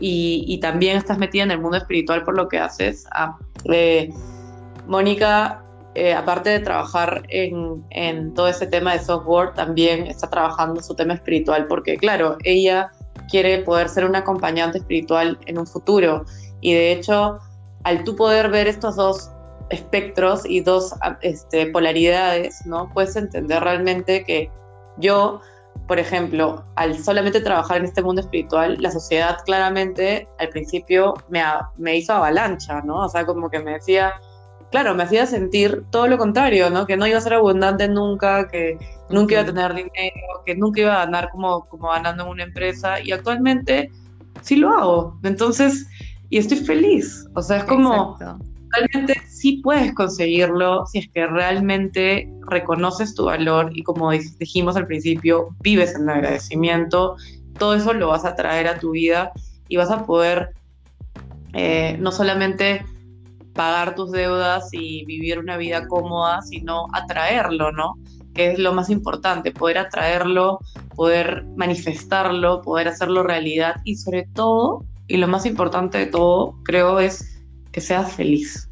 y, 0.00 0.58
también 0.60 0.96
estás 0.96 1.18
metida 1.18 1.42
en 1.44 1.50
el 1.50 1.60
mundo 1.60 1.76
espiritual 1.76 2.24
por 2.24 2.36
lo 2.36 2.48
que 2.48 2.58
haces. 2.58 3.06
Ah, 3.12 3.36
eh, 3.70 4.10
Mónica, 4.86 5.62
eh, 5.94 6.14
aparte 6.14 6.50
de 6.50 6.60
trabajar 6.60 7.22
en, 7.28 7.84
en 7.90 8.32
todo 8.34 8.48
ese 8.48 8.66
tema 8.66 8.94
de 8.94 9.00
software, 9.00 9.52
también 9.54 10.06
está 10.06 10.28
trabajando 10.28 10.82
su 10.82 10.94
tema 10.94 11.14
espiritual 11.14 11.66
porque, 11.66 11.96
claro, 11.98 12.36
ella 12.44 12.90
quiere 13.30 13.58
poder 13.58 13.88
ser 13.88 14.04
un 14.04 14.16
acompañante 14.16 14.78
espiritual 14.78 15.38
en 15.46 15.58
un 15.58 15.66
futuro. 15.66 16.24
Y 16.60 16.74
de 16.74 16.92
hecho, 16.92 17.38
al 17.84 18.04
tú 18.04 18.16
poder 18.16 18.50
ver 18.50 18.68
estos 18.68 18.96
dos 18.96 19.30
espectros 19.70 20.44
y 20.44 20.60
dos 20.60 20.94
este, 21.22 21.66
polaridades, 21.66 22.64
¿no? 22.66 22.90
Puedes 22.92 23.16
entender 23.16 23.62
realmente 23.62 24.24
que 24.24 24.50
yo, 24.98 25.40
por 25.88 25.98
ejemplo, 25.98 26.64
al 26.76 26.96
solamente 26.98 27.40
trabajar 27.40 27.78
en 27.78 27.86
este 27.86 28.02
mundo 28.02 28.20
espiritual, 28.20 28.76
la 28.80 28.90
sociedad 28.90 29.38
claramente 29.44 30.28
al 30.38 30.50
principio 30.50 31.14
me, 31.28 31.42
me 31.76 31.96
hizo 31.96 32.12
avalancha, 32.12 32.82
¿no? 32.82 33.06
O 33.06 33.08
sea, 33.08 33.24
como 33.24 33.48
que 33.48 33.60
me 33.60 33.72
decía, 33.72 34.12
claro, 34.72 34.94
me 34.94 35.04
hacía 35.04 35.26
sentir 35.26 35.84
todo 35.90 36.08
lo 36.08 36.18
contrario, 36.18 36.70
¿no? 36.70 36.86
Que 36.86 36.96
no 36.96 37.06
iba 37.06 37.18
a 37.18 37.20
ser 37.20 37.34
abundante 37.34 37.86
nunca, 37.86 38.48
que 38.48 38.76
nunca 39.10 39.34
iba 39.34 39.42
a 39.42 39.46
tener 39.46 39.74
dinero, 39.74 40.42
que 40.44 40.56
nunca 40.56 40.80
iba 40.80 40.94
a 40.94 41.04
ganar 41.04 41.30
como, 41.30 41.66
como 41.68 41.90
ganando 41.90 42.24
en 42.24 42.30
una 42.30 42.42
empresa 42.42 43.00
y 43.00 43.12
actualmente 43.12 43.90
sí 44.40 44.56
lo 44.56 44.70
hago. 44.70 45.20
Entonces, 45.22 45.86
y 46.30 46.38
estoy 46.38 46.58
feliz. 46.58 47.26
O 47.34 47.42
sea, 47.42 47.58
es 47.58 47.64
como, 47.64 48.16
realmente 48.70 49.20
sí 49.28 49.60
puedes 49.62 49.94
conseguirlo 49.94 50.86
si 50.86 51.00
es 51.00 51.08
que 51.10 51.26
realmente 51.26 52.28
reconoces 52.48 53.14
tu 53.14 53.26
valor 53.26 53.70
y 53.74 53.82
como 53.82 54.10
dijimos 54.10 54.76
al 54.76 54.86
principio, 54.86 55.54
vives 55.60 55.94
en 55.94 56.02
el 56.02 56.10
agradecimiento, 56.10 57.16
todo 57.58 57.74
eso 57.74 57.92
lo 57.92 58.08
vas 58.08 58.24
a 58.24 58.34
traer 58.34 58.66
a 58.66 58.78
tu 58.78 58.92
vida 58.92 59.32
y 59.68 59.76
vas 59.76 59.90
a 59.90 60.06
poder 60.06 60.54
eh, 61.52 61.96
no 62.00 62.10
solamente 62.10 62.84
pagar 63.54 63.94
tus 63.94 64.10
deudas 64.10 64.68
y 64.72 65.04
vivir 65.04 65.38
una 65.38 65.56
vida 65.56 65.86
cómoda, 65.88 66.42
sino 66.42 66.86
atraerlo, 66.92 67.72
¿no? 67.72 67.94
Que 68.34 68.52
es 68.52 68.58
lo 68.58 68.72
más 68.72 68.90
importante, 68.90 69.52
poder 69.52 69.78
atraerlo, 69.78 70.58
poder 70.94 71.44
manifestarlo, 71.56 72.62
poder 72.62 72.88
hacerlo 72.88 73.22
realidad 73.22 73.76
y 73.84 73.96
sobre 73.96 74.26
todo, 74.34 74.84
y 75.06 75.16
lo 75.18 75.28
más 75.28 75.46
importante 75.46 75.98
de 75.98 76.06
todo, 76.06 76.54
creo, 76.64 77.00
es 77.00 77.42
que 77.72 77.80
seas 77.80 78.12
feliz. 78.12 78.68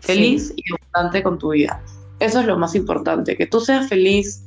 Feliz 0.00 0.52
y 0.56 0.62
abundante 0.72 1.22
con 1.22 1.38
tu 1.38 1.50
vida. 1.50 1.82
Eso 2.20 2.40
es 2.40 2.46
lo 2.46 2.58
más 2.58 2.74
importante, 2.74 3.36
que 3.36 3.46
tú 3.46 3.60
seas 3.60 3.88
feliz 3.88 4.44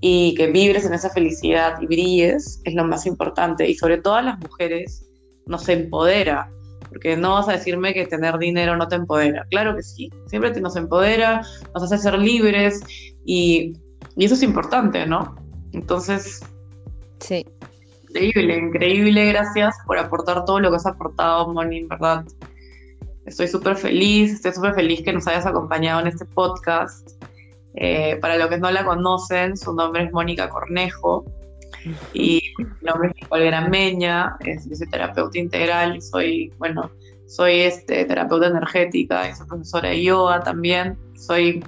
y 0.00 0.34
que 0.36 0.46
vibres 0.46 0.84
en 0.84 0.94
esa 0.94 1.10
felicidad 1.10 1.80
y 1.80 1.86
brilles 1.86 2.60
es 2.64 2.74
lo 2.74 2.84
más 2.84 3.06
importante. 3.06 3.68
Y 3.68 3.74
sobre 3.74 3.98
todo 3.98 4.14
a 4.14 4.22
las 4.22 4.38
mujeres 4.38 5.04
nos 5.46 5.68
empodera 5.68 6.50
porque 6.88 7.16
no 7.16 7.34
vas 7.34 7.48
a 7.48 7.52
decirme 7.52 7.94
que 7.94 8.06
tener 8.06 8.38
dinero 8.38 8.76
no 8.76 8.88
te 8.88 8.96
empodera. 8.96 9.46
Claro 9.50 9.76
que 9.76 9.82
sí, 9.82 10.10
siempre 10.26 10.50
te 10.50 10.60
nos 10.60 10.76
empodera, 10.76 11.42
nos 11.74 11.82
hace 11.82 11.98
ser 11.98 12.18
libres 12.18 12.82
y, 13.24 13.74
eso 14.16 14.34
es 14.34 14.42
importante, 14.42 15.06
¿no? 15.06 15.36
Entonces, 15.72 16.40
sí. 17.20 17.46
Increíble, 18.08 18.56
increíble, 18.56 19.26
gracias 19.26 19.76
por 19.86 19.98
aportar 19.98 20.44
todo 20.44 20.60
lo 20.60 20.70
que 20.70 20.76
has 20.76 20.86
aportado, 20.86 21.52
Moni, 21.52 21.78
en 21.78 21.88
verdad. 21.88 22.24
Estoy 23.26 23.46
súper 23.46 23.76
feliz, 23.76 24.32
estoy 24.32 24.52
súper 24.52 24.74
feliz 24.74 25.02
que 25.04 25.12
nos 25.12 25.26
hayas 25.26 25.46
acompañado 25.46 26.00
en 26.00 26.08
este 26.08 26.24
podcast. 26.24 27.10
Eh, 27.74 28.16
para 28.20 28.36
los 28.36 28.48
que 28.48 28.58
no 28.58 28.70
la 28.70 28.84
conocen, 28.84 29.56
su 29.56 29.74
nombre 29.74 30.04
es 30.04 30.12
Mónica 30.12 30.48
Cornejo. 30.48 31.24
Y 32.12 32.42
mi 32.58 32.64
nombre 32.82 33.08
es 33.08 33.14
Nicole 33.22 33.46
Grameña, 33.46 34.36
soy 34.74 34.88
terapeuta 34.88 35.38
integral 35.38 36.00
soy, 36.02 36.52
bueno, 36.58 36.90
soy 37.26 37.60
este, 37.60 38.04
terapeuta 38.06 38.46
energética 38.46 39.28
y 39.28 39.34
soy 39.34 39.46
profesora 39.46 39.90
de 39.90 40.02
yoga 40.02 40.40
también. 40.40 40.96
Soy, 41.14 41.62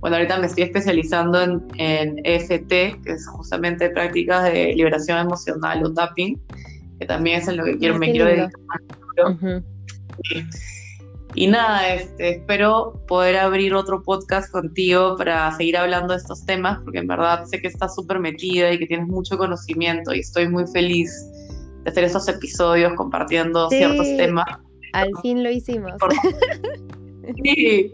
bueno, 0.00 0.16
ahorita 0.16 0.38
me 0.38 0.46
estoy 0.46 0.64
especializando 0.64 1.42
en, 1.42 1.62
en 1.76 2.20
EFT, 2.24 2.68
que 2.68 3.12
es 3.12 3.26
justamente 3.28 3.90
prácticas 3.90 4.44
de 4.44 4.72
liberación 4.74 5.18
emocional 5.18 5.84
o 5.84 5.92
tapping, 5.92 6.40
que 6.98 7.06
también 7.06 7.40
es 7.40 7.48
en 7.48 7.58
lo 7.58 7.64
que 7.64 7.76
quiero, 7.76 7.96
ah, 7.96 7.98
me 7.98 8.10
quiero 8.10 8.26
dedicar. 8.26 9.62
Y 11.38 11.48
nada, 11.48 11.92
este, 11.92 12.30
espero 12.30 12.98
poder 13.06 13.36
abrir 13.36 13.74
otro 13.74 14.02
podcast 14.02 14.50
contigo 14.50 15.16
para 15.18 15.54
seguir 15.54 15.76
hablando 15.76 16.14
de 16.14 16.20
estos 16.20 16.46
temas, 16.46 16.78
porque 16.82 16.98
en 16.98 17.06
verdad 17.06 17.44
sé 17.44 17.60
que 17.60 17.68
estás 17.68 17.94
súper 17.94 18.18
metida 18.20 18.72
y 18.72 18.78
que 18.78 18.86
tienes 18.86 19.06
mucho 19.06 19.36
conocimiento 19.36 20.14
y 20.14 20.20
estoy 20.20 20.48
muy 20.48 20.66
feliz 20.66 21.10
de 21.84 21.90
hacer 21.90 22.04
estos 22.04 22.26
episodios 22.28 22.94
compartiendo 22.94 23.68
ciertos 23.68 24.06
temas. 24.16 24.46
Al 24.94 25.10
fin 25.20 25.44
lo 25.44 25.50
hicimos. 25.50 25.92
Sí, 27.42 27.92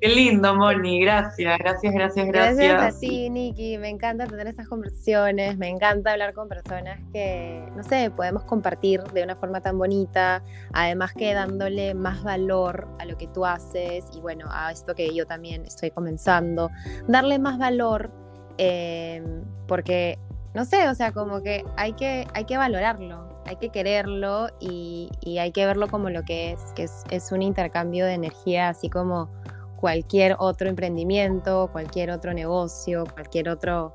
qué 0.00 0.08
lindo, 0.08 0.54
Moni. 0.54 1.00
Gracias, 1.00 1.58
gracias, 1.58 1.92
gracias, 1.92 2.26
gracias. 2.26 2.56
Gracias 2.56 2.96
a 2.96 3.00
ti, 3.00 3.30
Niki. 3.30 3.78
Me 3.78 3.88
encanta 3.88 4.26
tener 4.26 4.46
estas 4.46 4.68
conversaciones. 4.68 5.58
Me 5.58 5.68
encanta 5.68 6.12
hablar 6.12 6.34
con 6.34 6.48
personas 6.48 7.00
que, 7.12 7.64
no 7.76 7.82
sé, 7.82 8.10
podemos 8.10 8.44
compartir 8.44 9.02
de 9.02 9.22
una 9.24 9.36
forma 9.36 9.60
tan 9.60 9.78
bonita. 9.78 10.42
Además 10.72 11.12
que 11.12 11.34
dándole 11.34 11.94
más 11.94 12.22
valor 12.22 12.88
a 12.98 13.04
lo 13.04 13.16
que 13.16 13.26
tú 13.28 13.44
haces 13.44 14.04
y 14.14 14.20
bueno, 14.20 14.46
a 14.50 14.70
esto 14.70 14.94
que 14.94 15.14
yo 15.14 15.26
también 15.26 15.64
estoy 15.64 15.90
comenzando. 15.90 16.70
Darle 17.08 17.38
más 17.38 17.58
valor 17.58 18.10
eh, 18.58 19.22
porque, 19.66 20.18
no 20.54 20.64
sé, 20.64 20.88
o 20.88 20.94
sea, 20.94 21.12
como 21.12 21.42
que 21.42 21.64
hay 21.76 21.94
que, 21.94 22.26
hay 22.34 22.44
que 22.44 22.56
valorarlo 22.56 23.31
hay 23.46 23.56
que 23.56 23.70
quererlo 23.70 24.48
y, 24.60 25.10
hay 25.38 25.52
que 25.52 25.66
verlo 25.66 25.88
como 25.88 26.10
lo 26.10 26.22
que 26.22 26.52
es, 26.52 26.60
que 26.74 26.86
es, 27.10 27.32
un 27.32 27.42
intercambio 27.42 28.06
de 28.06 28.14
energía, 28.14 28.68
así 28.68 28.88
como 28.88 29.30
cualquier 29.76 30.36
otro 30.38 30.68
emprendimiento, 30.68 31.68
cualquier 31.72 32.10
otro 32.10 32.32
negocio, 32.32 33.04
cualquier 33.12 33.48
otro, 33.48 33.94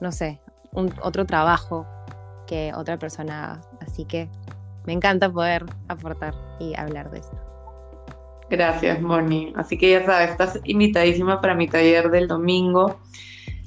no 0.00 0.12
sé, 0.12 0.40
un, 0.72 0.92
otro 1.02 1.24
trabajo. 1.24 1.86
que 2.46 2.72
otra 2.76 2.98
persona 2.98 3.52
haga. 3.52 3.60
Así 3.80 4.04
que 4.04 4.28
me 4.84 4.92
encanta 4.92 5.30
poder 5.32 5.64
aportar 5.88 6.34
y 6.60 6.74
hablar 6.76 7.10
de 7.10 7.20
esto. 7.20 7.38
Gracias, 8.50 9.00
Moni. 9.00 9.52
Así 9.56 9.78
que 9.78 9.90
ya 9.90 10.04
sabes, 10.04 10.30
estás 10.30 10.60
invitadísima 10.64 11.40
para 11.40 11.54
mi 11.54 11.68
taller 11.68 12.10
del 12.10 12.28
domingo. 12.28 13.00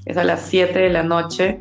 Es 0.05 0.15
a 0.17 0.23
las 0.23 0.41
7 0.43 0.77
de 0.77 0.89
la 0.89 1.03
noche. 1.03 1.57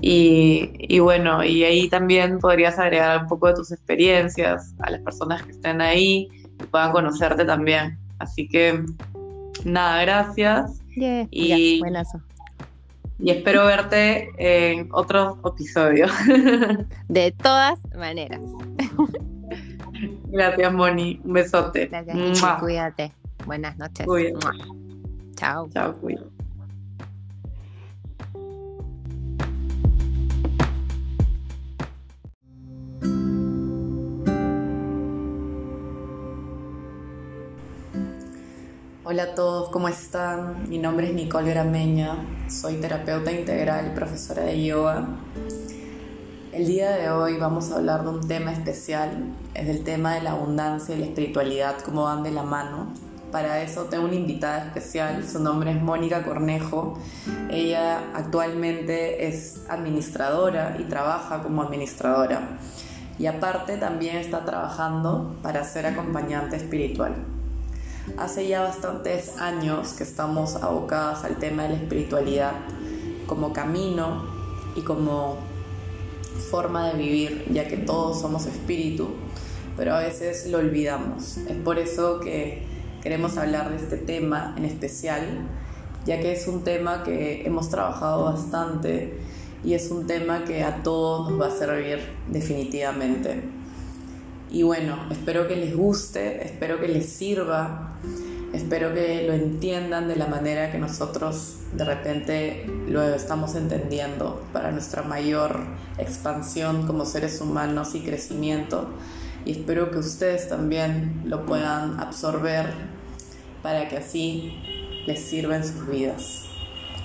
Y, 0.00 0.98
bueno, 0.98 1.42
y 1.42 1.64
ahí 1.64 1.88
también 1.88 2.38
podrías 2.38 2.78
agregar 2.78 3.22
un 3.22 3.28
poco 3.28 3.48
de 3.48 3.54
tus 3.54 3.72
experiencias 3.72 4.74
a 4.80 4.90
las 4.90 5.00
personas 5.00 5.42
que 5.42 5.52
estén 5.52 5.80
ahí 5.80 6.28
y 6.60 6.64
puedan 6.64 6.92
conocerte 6.92 7.44
también. 7.44 7.98
Así 8.18 8.48
que 8.48 8.84
nada, 9.64 10.02
gracias. 10.02 10.80
y, 10.94 11.80
buenazo. 11.80 12.20
y 13.18 13.30
espero 13.30 13.66
verte 13.66 14.30
en 14.38 14.88
otro 14.92 15.38
episodio. 15.44 16.06
De 17.08 17.32
todas 17.32 17.78
maneras. 17.96 18.40
Gracias, 20.26 20.72
Moni. 20.72 21.20
Un 21.24 21.32
besote. 21.32 21.86
Gracias, 21.86 22.60
Cuídate. 22.60 23.12
Buenas 23.46 23.78
noches. 23.78 24.06
Chao. 25.36 25.68
Chao, 25.70 25.94
cuídate. 25.94 26.35
Hola 39.08 39.22
a 39.22 39.34
todos, 39.36 39.68
¿cómo 39.68 39.86
están? 39.86 40.68
Mi 40.68 40.78
nombre 40.78 41.06
es 41.06 41.14
Nicole 41.14 41.50
Grameña, 41.50 42.16
soy 42.50 42.74
terapeuta 42.74 43.30
integral, 43.30 43.94
profesora 43.94 44.42
de 44.42 44.64
yoga. 44.64 45.06
El 46.52 46.66
día 46.66 46.90
de 46.90 47.08
hoy 47.10 47.36
vamos 47.36 47.70
a 47.70 47.76
hablar 47.76 48.02
de 48.02 48.08
un 48.08 48.26
tema 48.26 48.52
especial, 48.52 49.32
es 49.54 49.68
el 49.68 49.84
tema 49.84 50.14
de 50.14 50.22
la 50.22 50.32
abundancia 50.32 50.96
y 50.96 50.98
la 50.98 51.06
espiritualidad, 51.06 51.76
cómo 51.84 52.02
van 52.02 52.24
de 52.24 52.32
la 52.32 52.42
mano. 52.42 52.88
Para 53.30 53.62
eso 53.62 53.84
tengo 53.84 54.06
una 54.06 54.16
invitada 54.16 54.64
especial, 54.64 55.24
su 55.24 55.38
nombre 55.38 55.70
es 55.70 55.80
Mónica 55.80 56.24
Cornejo. 56.24 56.98
Ella 57.48 58.00
actualmente 58.12 59.28
es 59.28 59.66
administradora 59.68 60.78
y 60.80 60.82
trabaja 60.82 61.44
como 61.44 61.62
administradora. 61.62 62.58
Y 63.20 63.26
aparte 63.26 63.76
también 63.76 64.16
está 64.16 64.44
trabajando 64.44 65.36
para 65.44 65.62
ser 65.62 65.86
acompañante 65.86 66.56
espiritual. 66.56 67.35
Hace 68.16 68.48
ya 68.48 68.62
bastantes 68.62 69.36
años 69.38 69.92
que 69.92 70.04
estamos 70.04 70.56
abocadas 70.56 71.24
al 71.24 71.36
tema 71.36 71.64
de 71.64 71.70
la 71.70 71.74
espiritualidad 71.74 72.52
como 73.26 73.52
camino 73.52 74.24
y 74.74 74.80
como 74.80 75.36
forma 76.50 76.88
de 76.88 76.98
vivir, 76.98 77.44
ya 77.50 77.68
que 77.68 77.76
todos 77.76 78.20
somos 78.20 78.46
espíritu, 78.46 79.10
pero 79.76 79.94
a 79.94 80.00
veces 80.00 80.46
lo 80.46 80.58
olvidamos. 80.58 81.36
Es 81.36 81.56
por 81.56 81.78
eso 81.78 82.20
que 82.20 82.62
queremos 83.02 83.36
hablar 83.36 83.70
de 83.70 83.76
este 83.76 83.98
tema 83.98 84.54
en 84.56 84.64
especial, 84.64 85.22
ya 86.06 86.20
que 86.20 86.32
es 86.32 86.46
un 86.48 86.64
tema 86.64 87.02
que 87.02 87.46
hemos 87.46 87.68
trabajado 87.68 88.24
bastante 88.24 89.18
y 89.62 89.74
es 89.74 89.90
un 89.90 90.06
tema 90.06 90.44
que 90.44 90.62
a 90.62 90.82
todos 90.82 91.30
nos 91.30 91.40
va 91.40 91.48
a 91.48 91.50
servir 91.50 91.98
definitivamente. 92.28 93.42
Y 94.50 94.62
bueno, 94.62 94.96
espero 95.10 95.48
que 95.48 95.56
les 95.56 95.76
guste, 95.76 96.46
espero 96.46 96.80
que 96.80 96.88
les 96.88 97.06
sirva, 97.06 97.95
espero 98.56 98.94
que 98.94 99.24
lo 99.26 99.32
entiendan 99.32 100.08
de 100.08 100.16
la 100.16 100.26
manera 100.26 100.72
que 100.72 100.78
nosotros 100.78 101.56
de 101.74 101.84
repente 101.84 102.66
lo 102.88 103.02
estamos 103.02 103.54
entendiendo 103.54 104.42
para 104.52 104.70
nuestra 104.72 105.02
mayor 105.02 105.60
expansión 105.98 106.86
como 106.86 107.04
seres 107.04 107.40
humanos 107.40 107.94
y 107.94 108.00
crecimiento. 108.00 108.88
Y 109.44 109.52
espero 109.52 109.90
que 109.90 109.98
ustedes 109.98 110.48
también 110.48 111.22
lo 111.24 111.46
puedan 111.46 112.00
absorber 112.00 112.72
para 113.62 113.88
que 113.88 113.98
así 113.98 115.02
les 115.06 115.20
sirva 115.20 115.56
en 115.56 115.64
sus 115.64 115.88
vidas. 115.88 116.44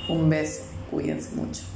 Un 0.09 0.29
beso, 0.29 0.63
cuídense 0.89 1.35
mucho. 1.35 1.70